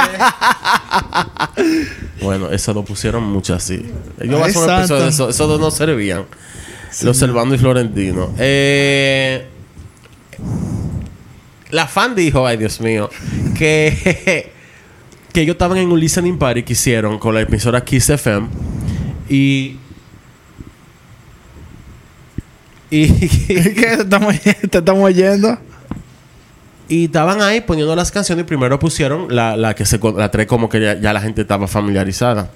[2.21, 3.85] bueno, eso lo pusieron mucho así.
[4.19, 5.29] Yo voy a hacer un episodio de eso.
[5.29, 6.25] Esos dos no servían.
[7.01, 8.31] Los Servando y Florentino.
[8.37, 9.47] Eh,
[11.71, 13.09] la fan dijo, ay Dios mío,
[13.57, 14.51] que,
[15.33, 18.47] que ellos estaban en un listening party que hicieron con la emisora Kiss FM
[19.27, 19.77] y...
[22.89, 23.07] Y,
[23.47, 23.73] ¿Qué?
[23.73, 25.57] ¿Te estamos, te estamos oyendo?
[26.87, 30.45] Y estaban ahí poniendo las canciones y primero pusieron la, la que se la tres
[30.45, 32.51] como que ya, ya la gente estaba familiarizada.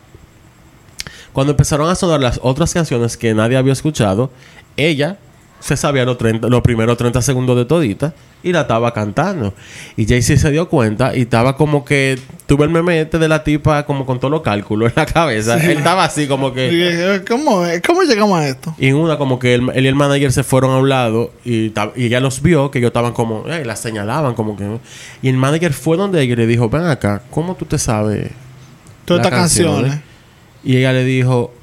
[1.33, 4.29] Cuando empezaron a sonar las otras canciones que nadie había escuchado,
[4.75, 5.17] ella
[5.59, 9.53] se sabía los, 30, los primeros 30 segundos de todita y la estaba cantando.
[9.95, 13.43] Y Jay-Z se dio cuenta y estaba como que tuve el meme este de la
[13.43, 15.55] tipa como con todos los cálculos en la cabeza.
[15.63, 16.69] Él estaba así como que...
[16.69, 18.75] Dije, ¿Cómo, ¿Cómo llegamos a esto?
[18.77, 21.31] Y en una como que él, él y el manager se fueron a un lado
[21.43, 23.47] y, y ella los vio que ellos estaban como...
[23.47, 24.79] Eh, la señalaban como que...
[25.21, 28.29] Y el manager fue donde ella y le dijo, ven acá, ¿cómo tú te sabes?
[29.05, 29.99] Todas estas canciones.
[30.63, 31.53] Y ella le dijo,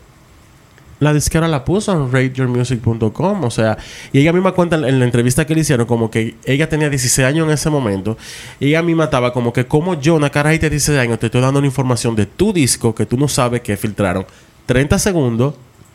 [1.04, 3.44] la disquera la puso en rateyourmusic.com.
[3.44, 3.78] O sea,
[4.12, 7.26] y ella misma cuenta en, la entrevista que le hicieron como que ella tenía 16
[7.26, 8.16] años en ese momento.
[8.58, 11.40] Y ella misma estaba como que como yo, una carajita de 16 años, te estoy
[11.40, 14.26] dando una información de tu disco que tú no sabes que filtraron
[14.66, 15.54] 30 segundos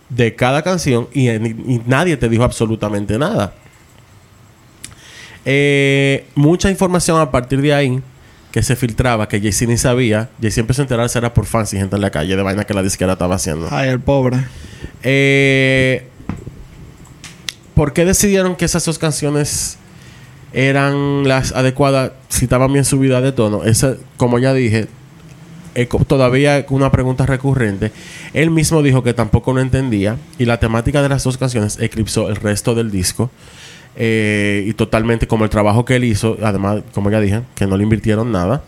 [0.10, 3.54] de cada canción y, y nadie te dijo absolutamente nada.
[5.46, 8.02] Eh, mucha información a partir de ahí
[8.52, 10.30] que se filtraba, que Jay-Z ni sabía.
[10.42, 12.74] Jay-Z empezó a enterarse era por fans y gente en la calle de vaina que
[12.74, 13.68] la disquera estaba haciendo.
[13.72, 14.38] Ay, el pobre.
[15.04, 16.08] Eh,
[17.76, 19.78] ¿Por qué decidieron que esas dos canciones
[20.52, 23.64] eran las adecuadas si estaban bien subidas de tono?
[23.64, 24.88] Esa, como ya dije,
[25.76, 27.92] eh, todavía una pregunta recurrente.
[28.34, 32.30] Él mismo dijo que tampoco lo entendía y la temática de las dos canciones eclipsó
[32.30, 33.30] el resto del disco.
[33.96, 37.78] Eh, y totalmente como el trabajo que él hizo, además, como ya dije, que no
[37.78, 38.64] le invirtieron nada.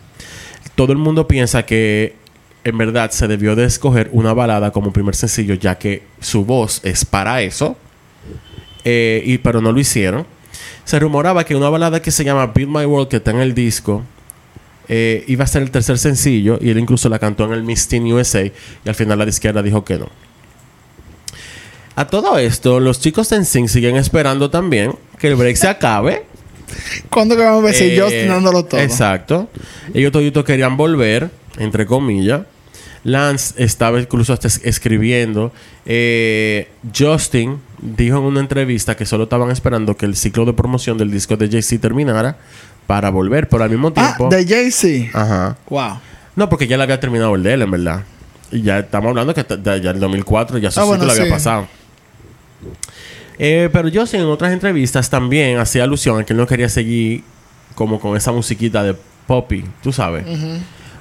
[0.76, 2.16] Todo el mundo piensa que
[2.64, 6.82] en verdad se debió de escoger una balada como primer sencillo, ya que su voz
[6.84, 7.78] es para eso.
[8.84, 10.26] Eh, y, pero no lo hicieron.
[10.84, 13.54] Se rumoraba que una balada que se llama Build My World, que está en el
[13.54, 14.04] disco,
[14.88, 16.60] eh, iba a ser el tercer sencillo.
[16.62, 18.44] Y él incluso la cantó en el Miss Teen USA.
[18.46, 18.54] Y
[18.90, 20.10] al final la disquera dijo que no.
[21.96, 26.24] A todo esto, los chicos de NSYNC siguen esperando también que el break se acabe.
[27.10, 28.80] ¿Cuándo que vamos a ver si Eh, Justin dándolo todo?
[28.80, 29.50] Exacto.
[29.94, 32.42] Ellos toditos querían volver, entre comillas.
[33.04, 35.52] Lance estaba incluso hasta es- escribiendo.
[35.86, 40.98] Eh, Justin dijo en una entrevista que solo estaban esperando que el ciclo de promoción
[40.98, 42.38] del disco de Jay-Z terminara
[42.88, 44.30] para volver, pero al mismo Ah, tiempo.
[44.34, 45.10] de Jay-Z.
[45.20, 45.58] Ajá.
[45.70, 46.00] Wow.
[46.36, 48.04] No, porque ya le había terminado el de él, en verdad.
[48.52, 49.44] Y ya estamos hablando que
[49.82, 51.30] ya el 2004 ya su Ah, ciclo bueno, le había sí.
[51.32, 51.68] pasado.
[53.44, 56.70] Eh, pero yo sí en otras entrevistas también hacía alusión a que él no quería
[56.70, 57.24] seguir
[57.74, 60.26] como con esa musiquita de poppy, tú sabes.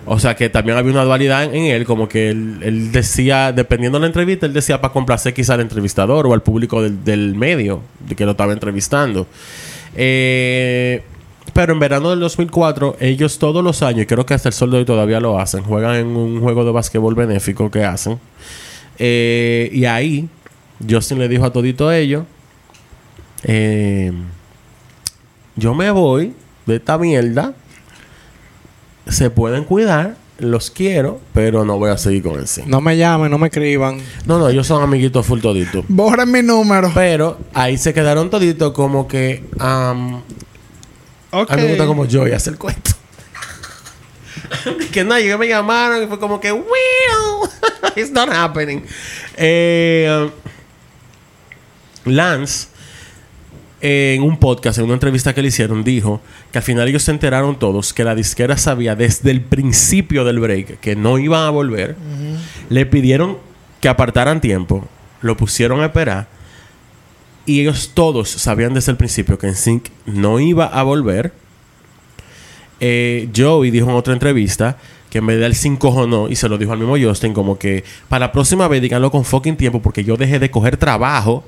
[0.07, 3.53] O sea que también había una dualidad en, en él, como que él, él decía,
[3.53, 7.05] dependiendo de la entrevista, él decía para complacer quizá al entrevistador o al público del,
[7.05, 9.27] del medio de que lo estaba entrevistando.
[9.95, 11.03] Eh,
[11.53, 14.71] pero en verano del 2004, ellos todos los años, y creo que hasta el sol
[14.71, 18.19] de hoy todavía lo hacen, juegan en un juego de básquetbol benéfico que hacen.
[18.99, 20.27] Eh, y ahí,
[20.89, 22.25] Justin le dijo a todito ellos,
[23.43, 24.13] eh,
[25.57, 26.35] yo me voy
[26.67, 27.55] de esta mierda,
[29.09, 32.63] se pueden cuidar, los quiero, pero no voy a seguir con el sí.
[32.67, 33.99] No me llamen, no me escriban.
[34.25, 35.85] No, no, ellos son amiguitos full toditos.
[35.89, 36.91] Borren mi número.
[36.95, 39.45] Pero ahí se quedaron toditos como que...
[41.33, 41.51] Ok.
[41.51, 42.93] A mí me gusta como yo y hace el cuento.
[44.93, 47.51] que no, llegué, me llamaron y fue como que, well,
[47.97, 48.83] it's not happening.
[49.37, 50.31] Eh,
[52.05, 52.69] Lance,
[53.83, 56.21] eh, en un podcast, en una entrevista que le hicieron, dijo
[56.53, 60.39] que al final ellos se enteraron todos que la disquera sabía desde el principio del
[60.39, 61.97] break que no iban a volver.
[62.69, 63.39] Le pidieron
[63.81, 64.87] que apartaran tiempo,
[65.23, 66.29] lo pusieron a esperar.
[67.47, 71.33] Y ellos todos sabían desde el principio que NSYNC no iba a volver.
[72.81, 74.77] Eh, Joey dijo en otra entrevista
[75.09, 77.59] que en vez de él se encojonó y se lo dijo al mismo Justin como
[77.59, 81.45] que para la próxima vez díganlo con fucking tiempo porque yo dejé de coger trabajo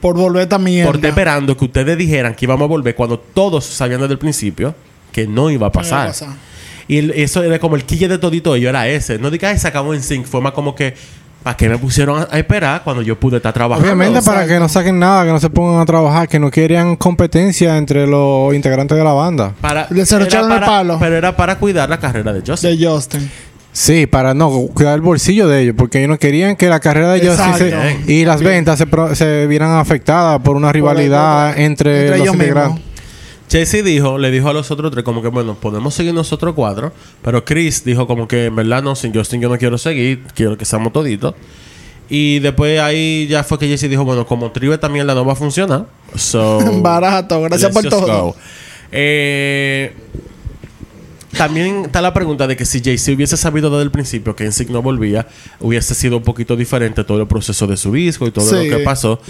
[0.00, 0.86] Por volver también.
[0.86, 4.18] por estar esperando que ustedes dijeran que íbamos a volver cuando todos sabían desde el
[4.18, 4.74] principio
[5.12, 6.12] que no iba a pasar.
[6.88, 9.18] Y el- eso era como el quille de todito yo era ese.
[9.18, 10.26] No diga, "Ay, se acabó en sync.
[10.26, 10.94] Fue más como que,
[11.42, 13.86] ¿para qué me pusieron a, esperar cuando yo pude estar trabajando?
[13.86, 16.96] Obviamente para que no saquen nada, que no se pongan a trabajar, que no querían
[16.96, 19.54] competencia entre los integrantes de la banda.
[19.60, 20.98] Para, Le cerrucharon era el palo.
[20.98, 22.78] Pero era para cuidar la carrera de Justin.
[22.78, 23.30] De Justin.
[23.72, 27.12] Sí, para no cuidar el bolsillo de ellos, porque ellos no querían que la carrera
[27.12, 32.00] de ellos se- y las ventas se, pro- se vieran afectadas por una rivalidad entre,
[32.06, 33.84] Entre los ellos integrantes.
[33.84, 36.92] dijo, le dijo a los otros tres como que, bueno, podemos seguir nosotros cuatro.
[37.22, 40.24] Pero Chris dijo como que, en verdad, no, sin Justin yo no quiero seguir.
[40.34, 41.34] Quiero que seamos toditos.
[42.08, 45.34] Y después ahí ya fue que Jesse dijo, bueno, como trío esta mierda no va
[45.34, 45.86] a funcionar.
[46.16, 46.58] So...
[46.82, 47.40] Barato.
[47.42, 48.34] Gracias por todo.
[48.90, 49.92] Eh,
[51.36, 54.70] también está la pregunta de que si Jay-Z hubiese sabido desde el principio que NSYNC
[54.70, 55.26] no volvía,
[55.60, 58.68] hubiese sido un poquito diferente todo el proceso de su disco y todo Sí.
[58.68, 59.20] lo que pasó.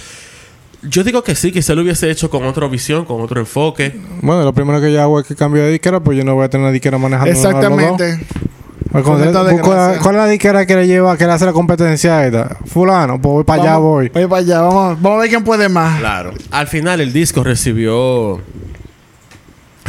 [0.82, 3.94] Yo digo que sí, que se lo hubiese hecho con otra visión, con otro enfoque.
[4.22, 6.44] Bueno, lo primero que yo hago es que cambio de disquera, pues yo no voy
[6.46, 7.53] a tener una disquera manejando los dos.
[7.53, 8.26] Exactamente.
[8.90, 12.57] Pues ¿cuál, es la disquera que le lleva, que le hace la competencia a esta?
[12.66, 14.09] Fulano, pues voy para allá, voy.
[14.09, 14.61] Voy para allá.
[14.62, 16.01] Vamos, vamos a ver quién puede más.
[16.01, 16.32] Claro.
[16.51, 18.40] Al final el disco recibió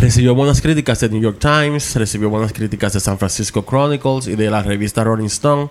[0.02, 4.36] recibió buenas críticas de New York Times, recibió buenas críticas de San Francisco Chronicles y
[4.36, 5.70] de la revista Rolling Stone,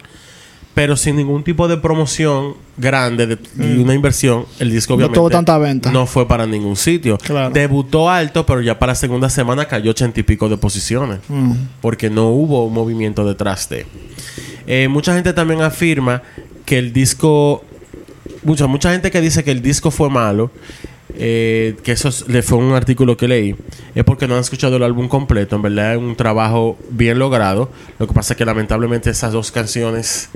[0.72, 4.96] pero sin ningún tipo de promoción grande de- y una inversión, el disco Mm.
[5.00, 5.90] No obviamente tuvo tanta venta.
[5.90, 7.18] no fue para ningún sitio.
[7.18, 7.52] Claro.
[7.52, 11.52] Debutó alto, pero ya para la segunda semana cayó ochenta y pico de posiciones Mm.
[11.80, 13.84] porque no hubo un movimiento detrás de.
[14.66, 16.22] Eh, mucha gente también afirma
[16.64, 17.64] que el disco,
[18.44, 20.52] mucha mucha gente que dice que el disco fue malo,
[21.16, 23.56] eh, que eso es- le fue un artículo que leí,
[23.94, 25.56] es porque no han escuchado el álbum completo.
[25.56, 27.70] En verdad es un trabajo bien logrado.
[27.98, 30.28] Lo que pasa es que lamentablemente esas dos canciones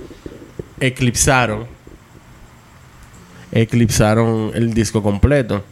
[0.80, 1.66] eclipsaron,
[3.52, 5.62] eclipsaron el disco completo.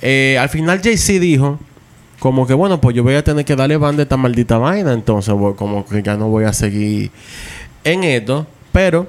[0.00, 1.58] Eh, al final Jay-Z dijo
[2.18, 4.92] como que bueno, pues yo voy a tener que darle banda a esta maldita vaina,
[4.92, 7.10] entonces como que ya no voy a seguir
[7.84, 9.08] en esto, pero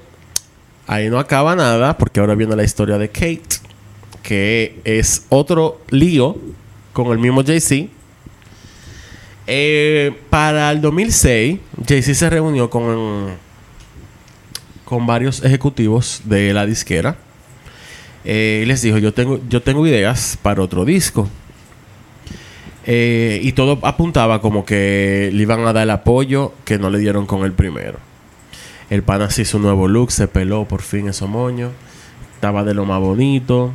[0.87, 3.41] ahí no acaba nada porque ahora viene la historia de Kate,
[4.29, 6.37] que es otro lío
[6.93, 7.89] con el mismo Jay-Z.
[9.47, 11.57] Eh, para el 2006,
[11.87, 13.29] Jay-Z se reunió con,
[14.85, 17.17] con varios ejecutivos de la disquera
[18.23, 21.27] eh, y les dijo, yo tengo, yo tengo ideas para otro disco.
[22.85, 26.99] Eh, y todo apuntaba como que le iban a dar el apoyo que no le
[26.99, 27.97] dieron con el primero.
[28.91, 31.71] El pana se hizo un nuevo look, se peló por fin esos moños.
[32.35, 33.73] Estaba de lo más bonito.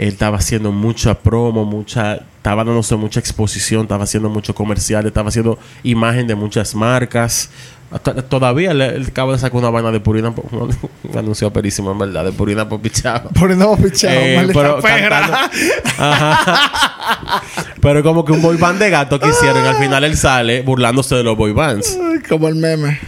[0.00, 5.28] Él estaba haciendo mucha promo, mucha, estaba dándose mucha exposición, estaba haciendo muchos comerciales, estaba
[5.28, 7.50] haciendo imagen de muchas marcas.
[7.90, 11.98] Hasta- todavía le, él acaba de sacar una vaina de Purina, un anuncio perísimo en
[11.98, 13.28] verdad, de Purina por pichado.
[13.38, 15.20] Poniendo pichado, Eh, pero perra.
[15.20, 15.50] cantando-
[15.98, 17.42] Ajá.
[17.82, 19.64] Pero como que un boy band de gato que hicieron.
[19.66, 21.98] Al final él sale burlándose de los boy bands.
[22.28, 22.98] Como el meme.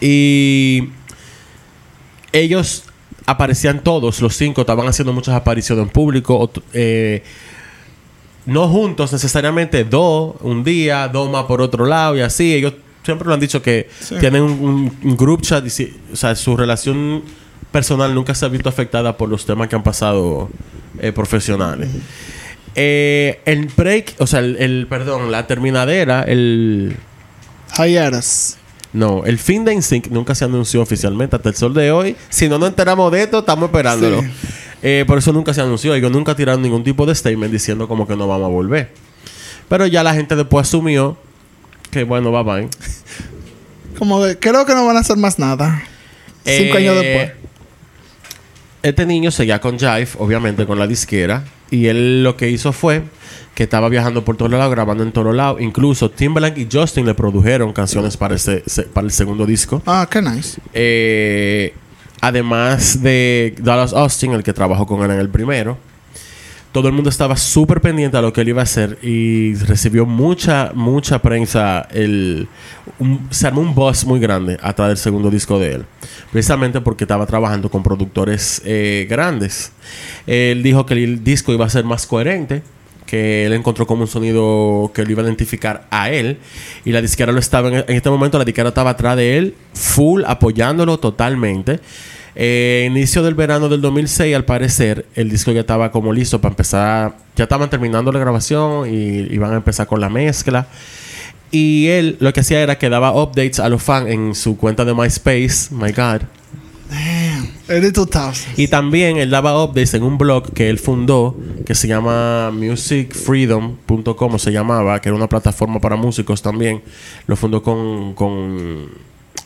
[0.00, 0.88] Y
[2.32, 2.84] ellos
[3.26, 6.50] aparecían todos, los cinco, estaban haciendo muchas apariciones en público.
[6.72, 7.22] eh,
[8.46, 12.54] no juntos necesariamente, dos un día, dos más por otro lado y así.
[12.54, 13.88] Ellos siempre lo han dicho que
[14.20, 15.64] tienen un, group chat.
[15.66, 17.22] y si- o sea, su relación
[17.70, 20.50] personal nunca se ha visto afectada por los temas que han pasado
[20.98, 21.88] eh, profesionales.
[22.74, 26.96] Eh, el break, o sea, el, el- perdón, la terminadera, el...
[27.78, 28.56] Hiatus.
[28.92, 32.14] No, el fin de InSync nunca se anunció oficialmente hasta el sol de hoy.
[32.28, 34.20] Si no nos enteramos de esto, estamos esperándolo.
[34.20, 34.28] Sí.
[34.82, 35.94] Eh, por eso nunca se anunció.
[35.94, 38.90] Ellos nunca tiraron ningún tipo de statement diciendo como que no vamos a volver.
[39.68, 41.16] Pero ya la gente después asumió
[41.90, 42.68] que bueno, bye bye.
[43.98, 45.82] Como que creo que no van a hacer más nada.
[46.44, 47.32] Cinco Eh, años después.
[48.82, 51.44] Este niño seguía con Jive, obviamente con la disquera.
[51.72, 53.02] Y él lo que hizo fue
[53.54, 55.60] que estaba viajando por todos lados, grabando en todos lados.
[55.60, 59.82] Incluso Timbaland y Justin le produjeron canciones para, ese, se- para el segundo disco.
[59.86, 60.60] Ah, qué nice.
[60.72, 61.74] Eh,
[62.20, 65.76] además de Dallas Austin, el que trabajó con él en el primero,
[66.72, 70.06] todo el mundo estaba súper pendiente a lo que él iba a hacer y recibió
[70.06, 71.86] mucha, mucha prensa.
[71.92, 72.48] El,
[72.98, 75.84] un- se armó un buzz muy grande atrás del segundo disco de él,
[76.32, 79.72] precisamente porque estaba trabajando con productores eh, grandes.
[80.26, 82.62] Él dijo que el disco iba a ser más coherente,
[83.06, 86.38] que él encontró como un sonido que lo iba a identificar a él
[86.86, 89.54] y la disquera lo estaba en, en este momento la disquera estaba atrás de él
[89.74, 91.80] full apoyándolo totalmente
[92.34, 96.52] eh, inicio del verano del 2006 al parecer el disco ya estaba como listo para
[96.52, 100.66] empezar ya estaban terminando la grabación y iban a empezar con la mezcla
[101.50, 104.84] y él lo que hacía era que daba updates a los fans en su cuenta
[104.84, 106.22] de MySpace my god
[106.88, 107.48] Damn.
[107.68, 108.54] Early 2000.
[108.56, 114.38] y también él daba updates en un blog que él fundó que se llama musicfreedom.com
[114.38, 116.82] se llamaba, que era una plataforma para músicos también.
[117.26, 118.88] Lo fundó con, con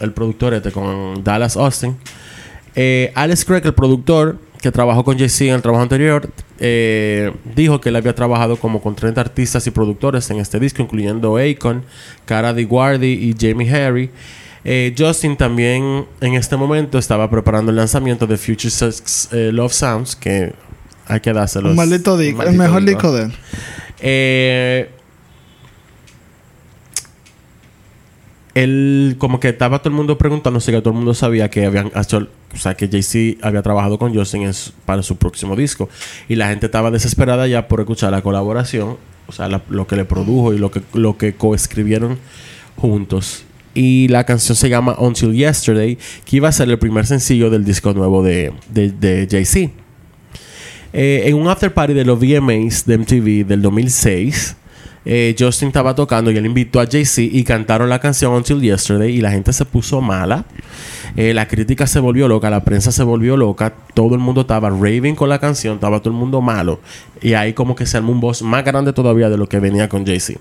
[0.00, 1.96] el productor este, con Dallas Austin.
[2.76, 7.80] Eh, Alex Craig, el productor que trabajó con Jay-Z en el trabajo anterior, eh, dijo
[7.80, 11.84] que él había trabajado como con 30 artistas y productores en este disco, incluyendo Akon,
[12.24, 14.10] Cara DiGuardi y Jamie Harry.
[14.68, 19.72] Eh, Justin también en este momento estaba preparando el lanzamiento de Future Sex eh, Love
[19.72, 20.52] Sounds, que
[21.06, 21.70] hay que dárselo.
[21.70, 22.42] Un maldito disco.
[22.42, 23.32] El mejor disco de él.
[24.00, 24.90] Eh,
[28.56, 31.92] él, como que estaba todo el mundo preguntándose que todo el mundo sabía que habían
[31.94, 34.52] hecho, o sea, que Jay-Z había trabajado con Justin en
[34.86, 35.90] para su próximo disco.
[36.26, 38.96] Y la gente estaba desesperada ya por escuchar la colaboración,
[39.26, 42.18] o sea, lo que le produjo y lo que, lo que coescribieron
[42.76, 43.44] juntos.
[43.74, 47.62] Y la canción se llama Until Yesterday, que iba a ser el primer sencillo del
[47.62, 49.70] disco nuevo de, de, de Jay-Z.
[50.94, 54.56] Eh, en un after party de los VMAs de MTV del 2006,
[55.06, 59.16] eh, Justin estaba tocando y él invitó a Jay-Z y cantaron la canción Until Yesterday
[59.16, 60.44] y la gente se puso mala.
[61.16, 64.68] Eh, la crítica se volvió loca, la prensa se volvió loca, todo el mundo estaba
[64.68, 66.80] raving con la canción, estaba todo el mundo malo.
[67.22, 69.88] Y ahí como que se armó un boss más grande todavía de lo que venía
[69.88, 70.40] con Jay-Z.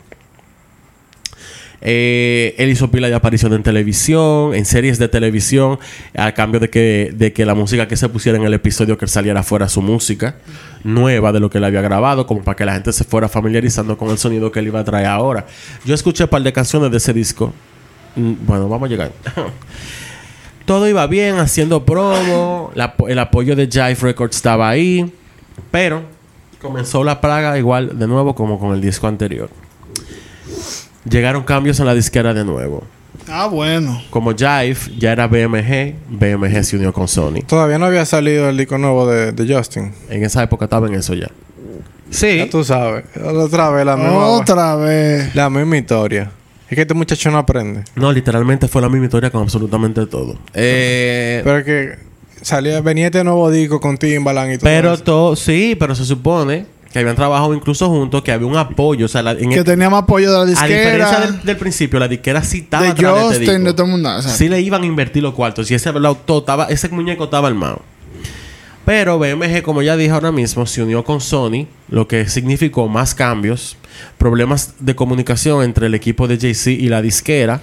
[1.82, 5.80] Eh, él hizo pila de aparición en televisión, en series de televisión,
[6.16, 9.08] a cambio de que, de que la música que se pusiera en el episodio que
[9.08, 10.36] saliera fuera su música
[10.84, 13.98] nueva de lo que él había grabado, como para que la gente se fuera familiarizando
[13.98, 15.46] con el sonido que él iba a traer ahora.
[15.84, 17.54] Yo escuché un par de canciones de ese disco.
[18.16, 19.12] Mm, Bueno, vamos a llegar.
[20.66, 22.72] Todo iba bien, haciendo promo,
[23.08, 25.12] el apoyo de Jive Records estaba ahí,
[25.70, 26.02] pero
[26.60, 29.50] comenzó la plaga igual de nuevo como con el disco anterior.
[31.10, 32.84] Llegaron cambios en la disquera de nuevo.
[33.30, 34.02] Ah, bueno.
[34.10, 37.42] Como Jive ya era BMG, BMG se unió con Sony.
[37.48, 39.92] Todavía no había salido el disco nuevo de, de Justin.
[40.10, 41.28] En esa época estaba en eso ya.
[41.28, 41.32] Ya
[42.12, 42.48] Sí.
[42.52, 43.06] tú sabes.
[43.24, 44.26] Otra vez la misma...
[44.28, 45.34] Otra vez.
[45.36, 46.32] La misma historia.
[46.70, 47.84] Es que este muchacho no aprende.
[47.96, 50.38] No, literalmente fue la misma historia con absolutamente todo.
[50.54, 51.96] Eh, Pero es que
[52.42, 56.66] salía, venía este nuevo disco con Timbaland y todo pero todo, sí, pero se supone
[56.96, 59.06] que habían trabajado incluso juntos, que había un apoyo.
[59.08, 61.22] O sea, la- en Que el- tenía más apoyo de la a diferencia disquera.
[61.32, 64.16] del, del principio, la disquera sí estaba De Justin, de todo el mundo.
[64.16, 65.70] o sea, sí le iban a invertir los cuartos.
[65.70, 67.82] Y ese, estaba- ese muñeco estaba armado.
[68.86, 73.14] Pero BMG, como ya dije ahora mismo, se unió con Sony, lo que significó más
[73.16, 73.76] cambios,
[74.18, 77.62] problemas de comunicación entre el equipo de Jay-Z y la disquera.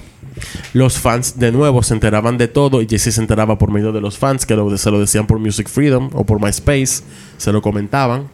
[0.75, 4.01] Los fans de nuevo se enteraban de todo y Jay-Z se enteraba por medio de
[4.03, 7.03] los fans que lo- se lo decían por Music Freedom o por MySpace,
[7.39, 8.29] se lo comentaban.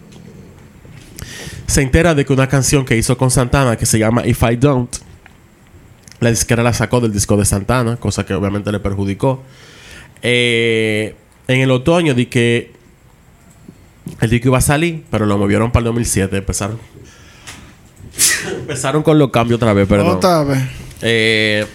[1.68, 4.56] Se entera de que una canción que hizo con Santana que se llama If I
[4.56, 4.96] Don't,
[6.18, 9.42] la disquera la sacó del disco de Santana, cosa que obviamente le perjudicó.
[10.22, 11.14] Eh,
[11.46, 12.72] en el otoño di que
[14.20, 16.38] el disco iba a salir, pero lo movieron para el 2007.
[16.38, 16.78] Empezaron,
[18.60, 20.16] empezaron con los cambios otra vez, perdón.
[20.16, 20.62] Otra vez.
[21.02, 21.66] Eh,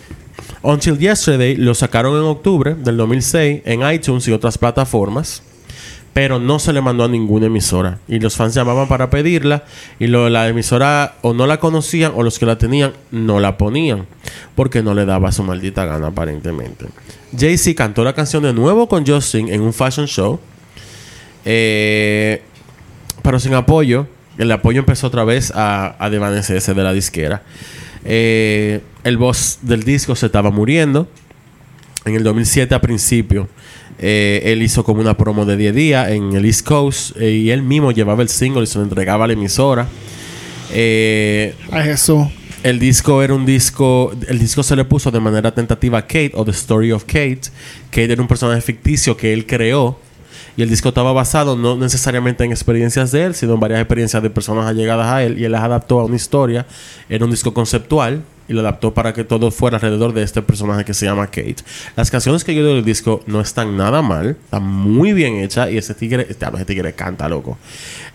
[0.63, 5.43] Until Yesterday lo sacaron en octubre del 2006 en iTunes y otras plataformas,
[6.14, 7.97] pero no se le mandó a ninguna emisora.
[8.07, 9.64] Y los fans llamaban para pedirla
[9.99, 13.57] y lo- la emisora o no la conocían o los que la tenían no la
[13.57, 14.05] ponían
[14.55, 16.86] porque no le daba su maldita gana aparentemente.
[17.38, 20.39] Jay-Z cantó la canción de nuevo con Justin en un fashion show,
[21.45, 22.41] eh,
[23.22, 24.07] pero sin apoyo.
[24.38, 27.43] El apoyo empezó otra vez a, a desvanecerse de la disquera.
[28.05, 31.07] Eh, el boss del disco se estaba muriendo.
[32.05, 33.47] En el 2007 a principio,
[34.05, 37.51] eh, él hizo como una promo de 10 días en el East Coast eh, y
[37.51, 39.87] él mismo llevaba el single y se lo entregaba a la emisora.
[40.73, 42.27] Eh, Ay, Jesús.
[42.63, 46.33] el disco era un disco, el disco se le puso de manera tentativa a Kate
[46.33, 47.43] o The Story of Kate.
[47.91, 49.97] Kate era un personaje ficticio que él creó
[50.57, 54.21] y el disco estaba basado no necesariamente en experiencias de él, sino en varias experiencias
[54.21, 56.65] de personas allegadas a él y él las adaptó a una historia.
[57.07, 60.85] Era un disco conceptual y lo adaptó para que todo fuera alrededor de este personaje
[60.85, 61.57] que se llama Kate.
[61.95, 65.77] Las canciones que yo del disco no están nada mal, están muy bien hechas y
[65.77, 67.57] ese tigre, este, ese tigre canta loco.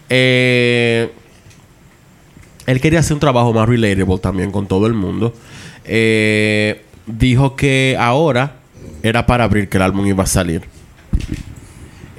[0.08, 1.10] Eh,
[2.66, 5.32] él quería hacer un trabajo más relatable también con todo el mundo.
[5.84, 8.56] Eh, dijo que ahora
[9.02, 10.62] era para abrir que el álbum iba a salir.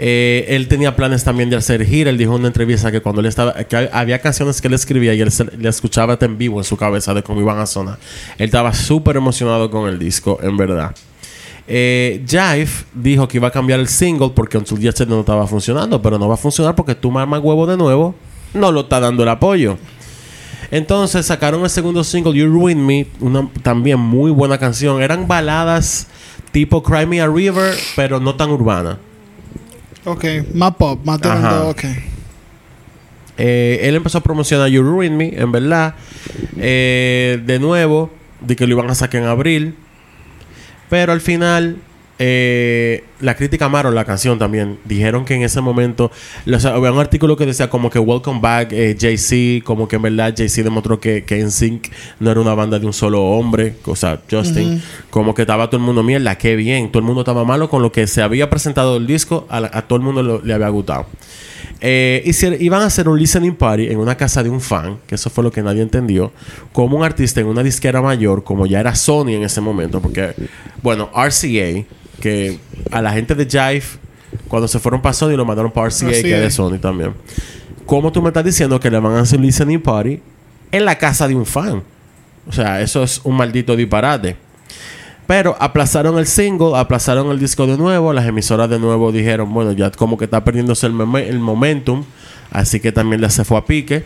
[0.01, 2.09] Eh, él tenía planes también de hacer gira.
[2.09, 5.13] Él dijo en una entrevista que cuando él estaba, que había canciones que él escribía
[5.13, 7.99] y él le escuchaba en vivo en su cabeza de cómo iban a sonar.
[8.37, 10.95] Él estaba súper emocionado con el disco, en verdad.
[11.67, 16.01] Eh, Jive dijo que iba a cambiar el single porque Until Yesterday no estaba funcionando,
[16.01, 18.15] pero no va a funcionar porque tú mamas huevo de nuevo,
[18.53, 19.77] no lo está dando el apoyo.
[20.71, 25.01] Entonces sacaron el segundo single, You Ruin Me, una también muy buena canción.
[25.01, 26.07] Eran baladas
[26.53, 28.97] tipo Cry Me a River, pero no tan urbana.
[30.11, 30.25] Ok.
[30.53, 31.47] Más pop, más tirando.
[31.47, 31.63] Ajá.
[31.65, 31.83] Ok.
[33.37, 35.95] Eh, él empezó a promocionar You Ruin Me, en verdad.
[36.57, 39.75] Eh, de nuevo, de que lo iban a sacar en abril.
[40.89, 41.77] Pero al final,
[42.21, 44.77] eh, la crítica amaron la canción también.
[44.85, 46.11] Dijeron que en ese momento,
[46.53, 49.95] o sea, había un artículo que decía como que Welcome Back eh, Jay-Z, como que
[49.95, 51.87] en verdad Jay-Z demostró que, que NSYNC
[52.19, 55.77] no era una banda de un solo hombre, o sea, Justin, como que estaba todo
[55.77, 58.49] el mundo mierda, qué bien, todo el mundo estaba malo con lo que se había
[58.49, 61.07] presentado el disco, a, la- a todo el mundo lo- le había gustado.
[61.81, 65.15] Eh, hicier- iban a hacer un listening party en una casa de un fan, que
[65.15, 66.31] eso fue lo que nadie entendió,
[66.73, 70.33] como un artista en una disquera mayor, como ya era Sony en ese momento, porque,
[70.83, 71.85] bueno, RCA,
[72.19, 72.59] que
[72.91, 73.83] a la gente de Jive,
[74.47, 76.37] cuando se fueron para Sony, lo mandaron para RCA, que RCA.
[76.37, 77.13] es de Sony también.
[77.85, 80.19] ¿Cómo tú me estás diciendo que le van a hacer un listening party
[80.71, 81.81] en la casa de un fan?
[82.47, 84.35] O sea, eso es un maldito disparate.
[85.27, 88.13] Pero aplazaron el single, aplazaron el disco de nuevo.
[88.13, 92.03] Las emisoras de nuevo dijeron, bueno, ya como que está perdiéndose el, el momentum.
[92.51, 94.03] Así que también le se fue a pique.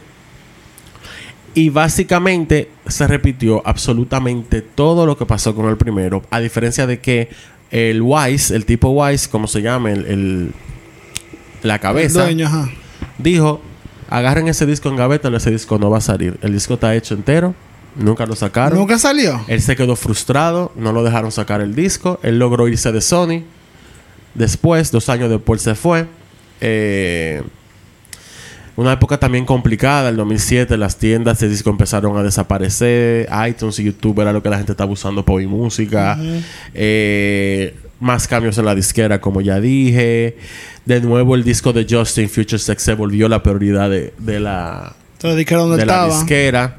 [1.56, 6.24] Y básicamente se repitió absolutamente todo lo que pasó con el primero.
[6.30, 7.30] A diferencia de que
[7.74, 10.52] el Wise, el tipo Wise, como se llama, el, el-
[11.64, 12.70] la cabeza, Dueño, ajá.
[13.18, 13.62] dijo:
[14.10, 16.38] agarren ese disco en gaveta, ese disco no va a salir.
[16.42, 17.56] El disco está hecho entero,
[17.96, 18.78] nunca lo sacaron.
[18.78, 19.44] Nunca salió.
[19.48, 22.20] Él se quedó frustrado, no lo dejaron sacar el disco.
[22.22, 23.44] Él logró irse de Sony.
[24.36, 26.06] Después, dos años después se fue.
[26.62, 27.42] Eh,
[28.76, 33.30] una época también complicada, el 2007, las tiendas de disco empezaron a desaparecer.
[33.48, 36.18] iTunes y YouTube era lo que la gente estaba usando para oír música.
[36.74, 40.38] Eh, más cambios en la disquera, como ya dije.
[40.86, 44.96] De nuevo, el disco de Justin Future Sex se volvió la prioridad de, de la,
[45.78, 46.78] de la disquera.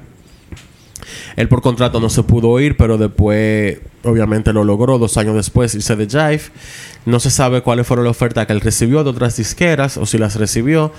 [1.37, 5.75] Él por contrato no se pudo ir, pero después, obviamente, lo logró dos años después
[5.75, 6.43] irse de Jive.
[7.07, 10.19] No se sabe cuáles fueron las ofertas que él recibió de otras disqueras o si
[10.19, 10.93] las recibió.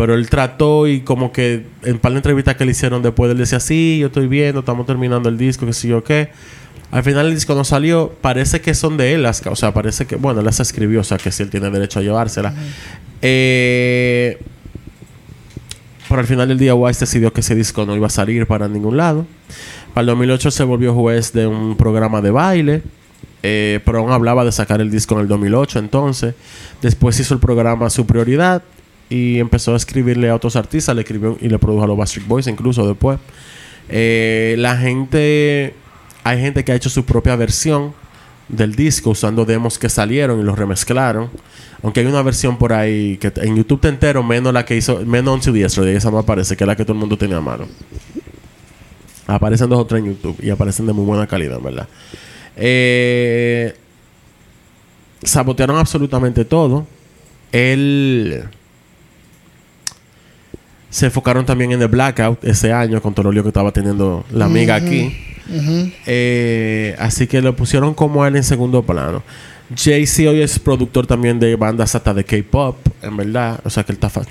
[0.00, 3.36] Pero él trató y como que en par de entrevistas que le hicieron después, él
[3.36, 6.30] decía, sí, yo estoy viendo, estamos terminando el disco, qué sé yo qué.
[6.90, 8.10] Al final el disco no salió.
[8.22, 9.46] Parece que son de él las...
[9.46, 10.16] O sea, parece que...
[10.16, 12.54] Bueno, él las escribió, o sea, que sí, él tiene derecho a llevársela.
[13.20, 14.38] Eh...
[16.08, 18.68] Pero al final del día, Wise decidió que ese disco no iba a salir para
[18.68, 19.26] ningún lado.
[19.92, 22.82] Para el 2008 se volvió juez de un programa de baile.
[23.42, 26.34] Eh, pero aún hablaba de sacar el disco en el 2008 entonces.
[26.80, 28.62] Después hizo el programa su prioridad
[29.10, 30.94] y empezó a escribirle a otros artistas.
[30.94, 33.18] Le escribió y le produjo a los Backstreet Boys incluso después.
[33.90, 35.74] Eh, la gente...
[36.22, 37.94] Hay gente que ha hecho su propia versión
[38.48, 41.30] del disco usando demos que salieron y los remezclaron.
[41.82, 45.04] Aunque hay una versión por ahí que en YouTube te entero, menos la que hizo,
[45.06, 47.40] menos Until Yesterday, esa no aparece, que es la que todo el mundo tenía a
[47.40, 47.66] mano.
[49.26, 51.88] Aparecen dos o en YouTube y aparecen de muy buena calidad, ¿verdad?
[52.56, 53.74] Eh,
[55.22, 56.86] sabotearon absolutamente todo.
[57.52, 58.44] Él.
[60.90, 64.24] Se enfocaron también en el Blackout ese año con todo el lío que estaba teniendo
[64.32, 65.16] la amiga aquí.
[66.06, 69.22] Eh, así que lo pusieron como él en segundo plano.
[69.76, 73.60] Jay-Z hoy es productor también de bandas hasta de K-pop, en verdad.
[73.64, 74.22] O sea que él está fa-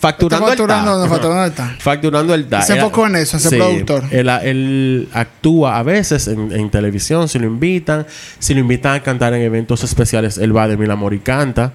[0.00, 1.76] facturando, Está facturando, el no, facturando el ta.
[1.78, 2.62] Facturando el ta.
[2.62, 4.04] Se enfocó en eso, ese productor.
[4.10, 8.04] Él, él actúa a veces en, en televisión, si lo invitan.
[8.40, 11.72] Si lo invitan a cantar en eventos especiales, él va de mil amor y canta.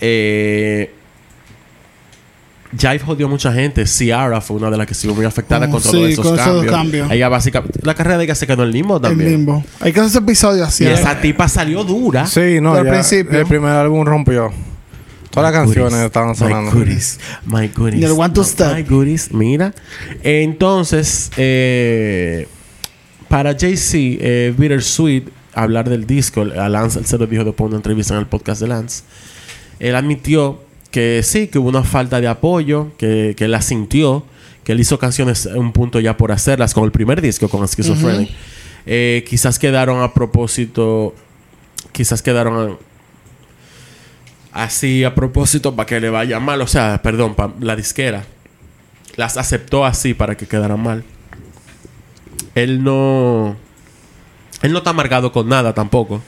[0.00, 0.92] Eh,
[2.78, 3.86] Jive jodió mucha gente.
[3.86, 6.34] Ciara fue una de las que estuvo muy afectada Oh, con todos sí, esos con
[6.34, 6.74] esos cambios.
[6.74, 7.10] cambios.
[7.10, 7.80] Ella básicamente...
[7.82, 9.30] La carrera de ella se quedó en limbo En también.
[9.30, 9.64] limbo.
[9.80, 10.84] Hay que hacer ese episodio así.
[10.84, 10.92] Y ¿eh?
[10.94, 12.26] esa tipa salió dura.
[12.26, 13.38] Sí, no, Al principio.
[13.38, 14.50] el primer álbum rompió.
[15.30, 16.70] Todas las canciones estaban sonando.
[16.70, 17.18] My goodies.
[17.46, 18.00] My goodies.
[18.00, 18.74] Y el One to No, Step.
[18.76, 19.32] My goodies.
[19.32, 19.74] Mira.
[20.22, 22.46] Entonces, eh,
[23.28, 27.74] para Jay-Z, eh, Bittersweet, hablar del disco, a Lance él se lo dijo después de
[27.74, 29.02] una entrevista en el podcast de Lance.
[29.80, 30.60] Él admitió
[30.94, 34.24] que sí, que hubo una falta de apoyo, que, que la sintió,
[34.62, 38.30] que él hizo canciones un punto ya por hacerlas con el primer disco, con Schizophrenic.
[38.86, 41.12] Eh, quizás quedaron a propósito,
[41.90, 42.78] quizás quedaron
[44.52, 48.24] así a propósito para que le vaya mal, o sea, perdón, para la disquera
[49.16, 51.02] las aceptó así para que quedaran mal.
[52.54, 53.56] Él no
[54.62, 56.22] él no está amargado con nada tampoco.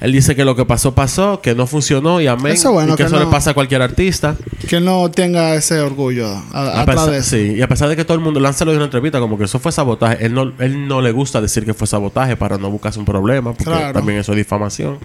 [0.00, 2.52] Él dice que lo que pasó pasó, que no funcionó y amén.
[2.52, 4.36] Eso bueno, y que, que eso le pasa a cualquier artista.
[4.68, 7.30] Que no tenga ese orgullo a- A atrás pesar- de eso.
[7.30, 9.20] sí, y a pesar de que todo el mundo Lance lo dijo en una entrevista
[9.20, 12.36] como que eso fue sabotaje, él no, él no le gusta decir que fue sabotaje
[12.36, 13.92] para no buscarse un problema, porque Claro.
[13.94, 14.98] también eso es difamación.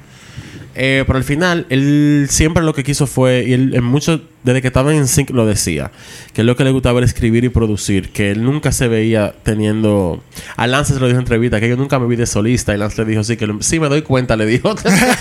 [0.76, 4.62] Eh, pero al final, él siempre lo que quiso fue, y él en mucho, desde
[4.62, 5.92] que estaba en Sync lo decía,
[6.34, 10.24] que lo que le gustaba era escribir y producir, que él nunca se veía teniendo.
[10.56, 12.78] A Lance se lo dijo en entrevista, que yo nunca me vi de solista, y
[12.78, 14.74] Lance le dijo, sí, que lo- sí me doy cuenta, le dijo.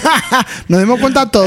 [0.69, 1.47] Nos dimos cuenta todo,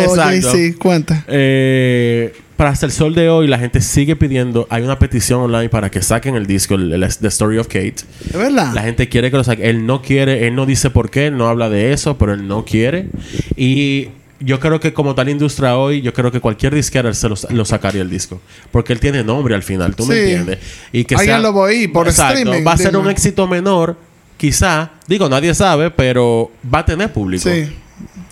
[0.54, 1.24] sí, cuenta.
[1.28, 4.68] Eh, para hasta el sol de hoy, la gente sigue pidiendo.
[4.70, 7.96] Hay una petición online para que saquen el disco, el, el- The Story of Kate.
[8.30, 8.74] ¿Es verdad?
[8.74, 9.66] La gente quiere que lo saquen.
[9.66, 12.48] Él no quiere, él no dice por qué, él no habla de eso, pero él
[12.48, 13.08] no quiere.
[13.56, 17.36] Y yo creo que, como tal industria hoy, yo creo que cualquier disquera se lo,
[17.50, 18.42] lo sacaría el disco.
[18.72, 20.60] Porque él tiene nombre al final, ¿tú me entiendes?
[20.92, 22.38] Y que sea- lo va a oír por Exacto.
[22.40, 23.98] streaming, Va a ser un éxito menor,
[24.38, 24.92] quizá.
[25.08, 27.50] Digo, nadie sabe, pero va a tener público.
[27.50, 27.68] Sí.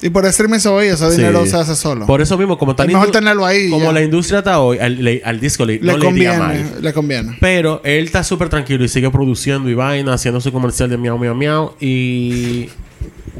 [0.01, 1.17] Y por streaming se oye, ese Sí.
[1.17, 2.07] dinero se hace solo.
[2.07, 3.91] Por eso mismo, como tal Es mejor indu- tenerlo ahí Como ya.
[3.91, 6.77] la industria está hoy, al, le- al disco le, le no le conviene, mal.
[6.81, 7.37] le conviene.
[7.39, 11.17] Pero él está súper tranquilo y sigue produciendo y vaina, haciendo su comercial de miau,
[11.19, 11.75] miau, miau.
[11.79, 12.69] Y.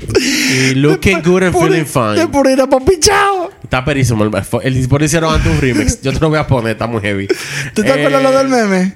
[0.10, 2.28] y looking good and feeling De fine.
[2.28, 3.50] por ir a papi, chao.
[3.64, 4.24] Está perísimo.
[4.24, 4.32] El,
[4.64, 6.02] el, por hicieron antes un remix.
[6.04, 7.28] Yo te lo voy a poner, está muy heavy.
[7.74, 8.94] ¿Tú te Eh, acuerdas lo del meme?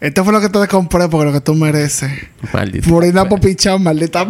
[0.00, 2.10] Esto fue lo que te compré porque lo que tú mereces.
[2.52, 2.88] Maldito.
[2.88, 4.26] Por ir a papi, chao, maldita.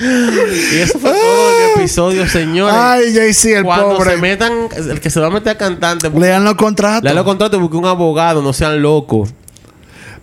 [0.00, 2.74] Y eso fue todo en episodios, señores.
[2.76, 4.10] Ay, Jay-Z, el Cuando pobre.
[4.12, 7.02] se metan, el que se va a meter a cantante, Lean los contratos.
[7.04, 9.30] le los contratos y busque un abogado, no sean locos.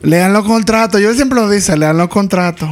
[0.01, 1.01] Lean los contratos.
[1.01, 2.69] Yo siempre lo dice, lean los contratos.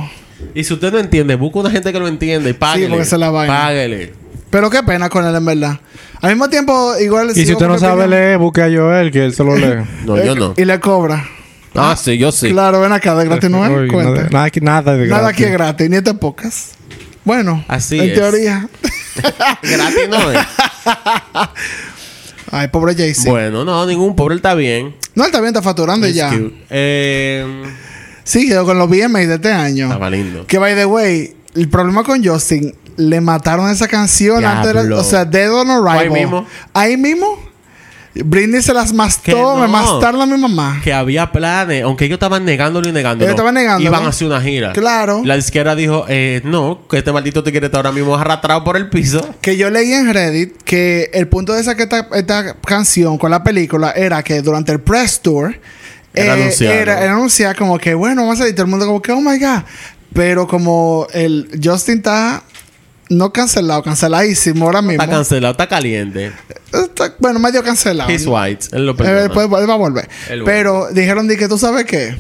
[0.54, 2.89] Y si usted no entiende, busque una gente que lo entienda y páguele.
[2.89, 3.54] porque es la vaina.
[3.54, 4.14] Páguele.
[4.49, 5.80] Pero qué pena con él, en verdad.
[6.22, 7.32] Al mismo tiempo, igual...
[7.34, 9.84] Y si usted no sabe leer, busque a Joel, que él se lo lee.
[10.06, 10.54] No, yo no.
[10.58, 11.26] Y le cobra.
[11.76, 12.50] Ah, sí, yo sí.
[12.52, 13.72] Claro, ven acá, de gratis no es.
[13.72, 14.12] Uy, Cuenta.
[14.14, 15.36] nada, nada, aquí- nada de Nada gratis.
[15.36, 16.72] aquí es gratis, ni te pocas.
[17.24, 18.14] Bueno, Así en es.
[18.16, 18.68] teoría.
[19.62, 20.40] Gratis no es.
[22.52, 23.30] Ay, pobre Jay-Z.
[23.30, 24.96] Bueno, no, ningún pobre, él está bien.
[25.16, 26.30] No, él también está facturando y Es ya.
[26.30, 26.54] cute.
[26.70, 27.64] Eh,
[28.24, 29.86] Sí, quedó con los VMAs de este año.
[29.88, 30.46] estaba lindo.
[30.48, 34.82] Que, by the way, el problema con Justin, le mataron esa canción antes de la-
[34.82, 35.00] Diablo.
[35.00, 36.00] O sea, Dead on Arrival.
[36.00, 36.48] Ahí mismo.
[36.74, 37.40] Ahí mismo.
[38.14, 39.68] Britney se las mastó, me no.
[39.70, 40.82] mastaron a mi mamá.
[40.84, 43.24] Que había planes, aunque ellos estaban negándolo y negándolo.
[43.24, 43.89] Ellos estaban negándolo.
[43.89, 44.74] Iban a hacer una gira.
[44.74, 45.22] Claro.
[45.24, 48.76] La izquierda dijo, eh, no, que este maldito te quiere estar ahora mismo arrastrado por
[48.76, 49.34] el piso.
[49.39, 53.43] Que yo leí en Reddit que el punto de sacar esta, esta canción con la
[53.43, 55.57] película era que durante el press tour
[56.14, 56.74] Era eh, anunciado.
[56.74, 59.39] era, era anunciar como que bueno, vamos a todo el mundo como que oh my
[59.39, 59.62] god.
[60.14, 62.43] Pero como el Justin está
[63.12, 65.03] no cancelado, canceladísimo ahora mismo.
[65.03, 66.32] Está cancelado, está caliente.
[66.74, 68.09] Está- bueno, medio cancelado.
[68.09, 68.68] He's white.
[68.72, 69.22] Él lo Eh, perdona.
[69.22, 70.09] después él va a volver.
[70.30, 72.18] Él Pero dijeron de que tú sabes qué.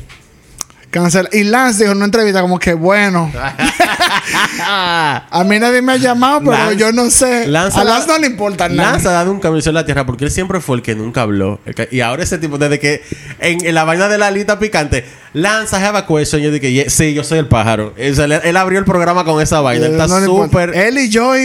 [0.89, 1.29] Cancela.
[1.31, 3.31] Y Lance dijo en una entrevista como que bueno.
[4.63, 7.47] A mí nadie me ha llamado, pero Lance- yo no sé.
[7.47, 8.91] Lance a Lance no le importa nada.
[8.91, 11.21] Lance ha dado un camino en la tierra porque él siempre fue el que nunca
[11.21, 11.59] habló.
[11.75, 13.01] Que- y ahora ese tipo, desde que
[13.39, 16.41] en, en la vaina de la alita picante, Lance, I have a question.
[16.41, 17.93] Yo dije, "Yeah, sí, yo soy el pájaro.
[17.97, 19.85] O sea, él, él abrió el programa con esa vaina.
[19.87, 20.45] Eh, Está no importa.
[20.45, 20.75] súper.
[20.75, 21.39] Él y Joy,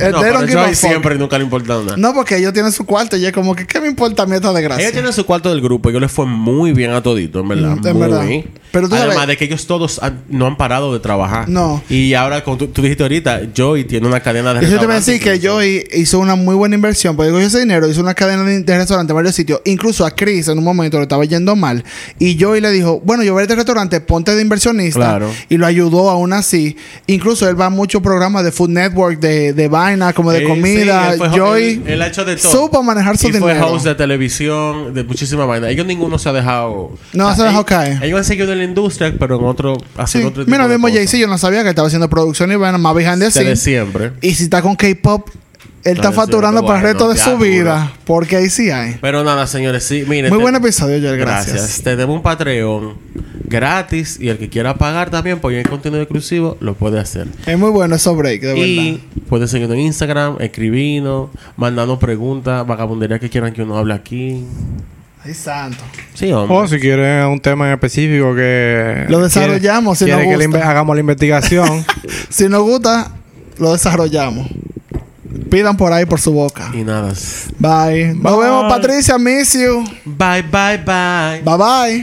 [0.00, 0.74] eh, No, pero fuck.
[0.74, 1.96] siempre nunca le importó nada.
[1.96, 4.36] No, porque ellos tienen su cuarto y es como que, ¿qué me importa a mí
[4.36, 4.82] esta desgracia?
[4.82, 7.48] Ellos tienen su cuarto del grupo y yo les fue muy bien a todito, en
[7.48, 7.76] verdad.
[7.76, 8.00] Mm, en muy.
[8.02, 8.50] verdad.
[8.70, 11.48] Pero tú Además sabes- de que ellos todos han- no han parado de trabajar.
[11.48, 11.82] No.
[11.90, 14.94] Y ahora, como tú, tú dijiste ahorita, Joey tiene una cadena de Yo te voy
[14.94, 17.16] a decir que restaurantes Joy hizo una muy buena inversión.
[17.16, 19.60] Porque con ese dinero hizo una cadena de, de restaurantes en varios sitios.
[19.66, 21.84] Incluso a Chris en un momento le estaba yendo mal.
[22.18, 24.98] Y Joy le dijo, bueno, yo voy a este restaurante, ponte de inversionista.
[25.00, 25.30] Claro.
[25.48, 26.76] Y lo ayudó aún así.
[27.06, 30.48] Incluso él va a muchos programas de Food Network, de, de vaina, como de Eh,
[30.48, 31.06] comida.
[31.06, 32.50] sí, él fue- Joy él- él ha hecho de todo.
[32.52, 33.72] supo manejar su y fue dinero.
[33.72, 35.68] host de televisión, de muchísima vaina.
[35.68, 36.90] Ellos ninguno se ha dejado.
[37.12, 38.02] No, se ha dejado caer.
[38.02, 39.76] Ellos han seguido en la industria, pero en otro.
[39.78, 39.84] Sí.
[39.96, 40.88] Haciendo otro tipo Mira, mismo.
[40.88, 43.60] Jay-Z, yo no sabía que estaba haciendo producción y vaina más behind the scenes.
[43.60, 44.12] siempre.
[44.20, 45.28] Y si está con K-pop,
[45.84, 47.92] él está facturando para el resto de su vida.
[48.04, 48.96] Porque ahí sí hay.
[49.00, 50.30] Pero nada, señores, sí, miren.
[50.30, 51.18] Muy te- buen episodio, Joel.
[51.18, 51.56] Gracias.
[51.56, 51.82] Gracias.
[51.82, 52.96] Tenemos un Patreon
[53.44, 57.26] gratis y el que quiera pagar también por el contenido exclusivo lo puede hacer.
[57.46, 59.00] Es muy bueno esos break, de Y verdad.
[59.28, 64.44] pueden seguirnos en Instagram, escribirnos, mandarnos preguntas, vagabundería que quieran que uno hable aquí.
[65.24, 65.78] Ay, santo.
[66.14, 66.56] Sí, hombre.
[66.56, 69.04] O si quieren un tema en específico que...
[69.08, 70.60] Lo desarrollamos, si quiere nos que le gusta.
[70.60, 71.84] inve- hagamos la investigación.
[72.28, 73.12] Si nos gusta,
[73.58, 74.48] lo desarrollamos.
[75.50, 76.70] Pidan por ahí por su boca.
[76.74, 77.12] Y nada.
[77.58, 78.14] Bye.
[78.14, 79.18] Nos vemos, Patricia.
[79.18, 79.84] Miss you.
[80.04, 81.42] Bye, bye, bye.
[81.44, 82.02] Bye bye.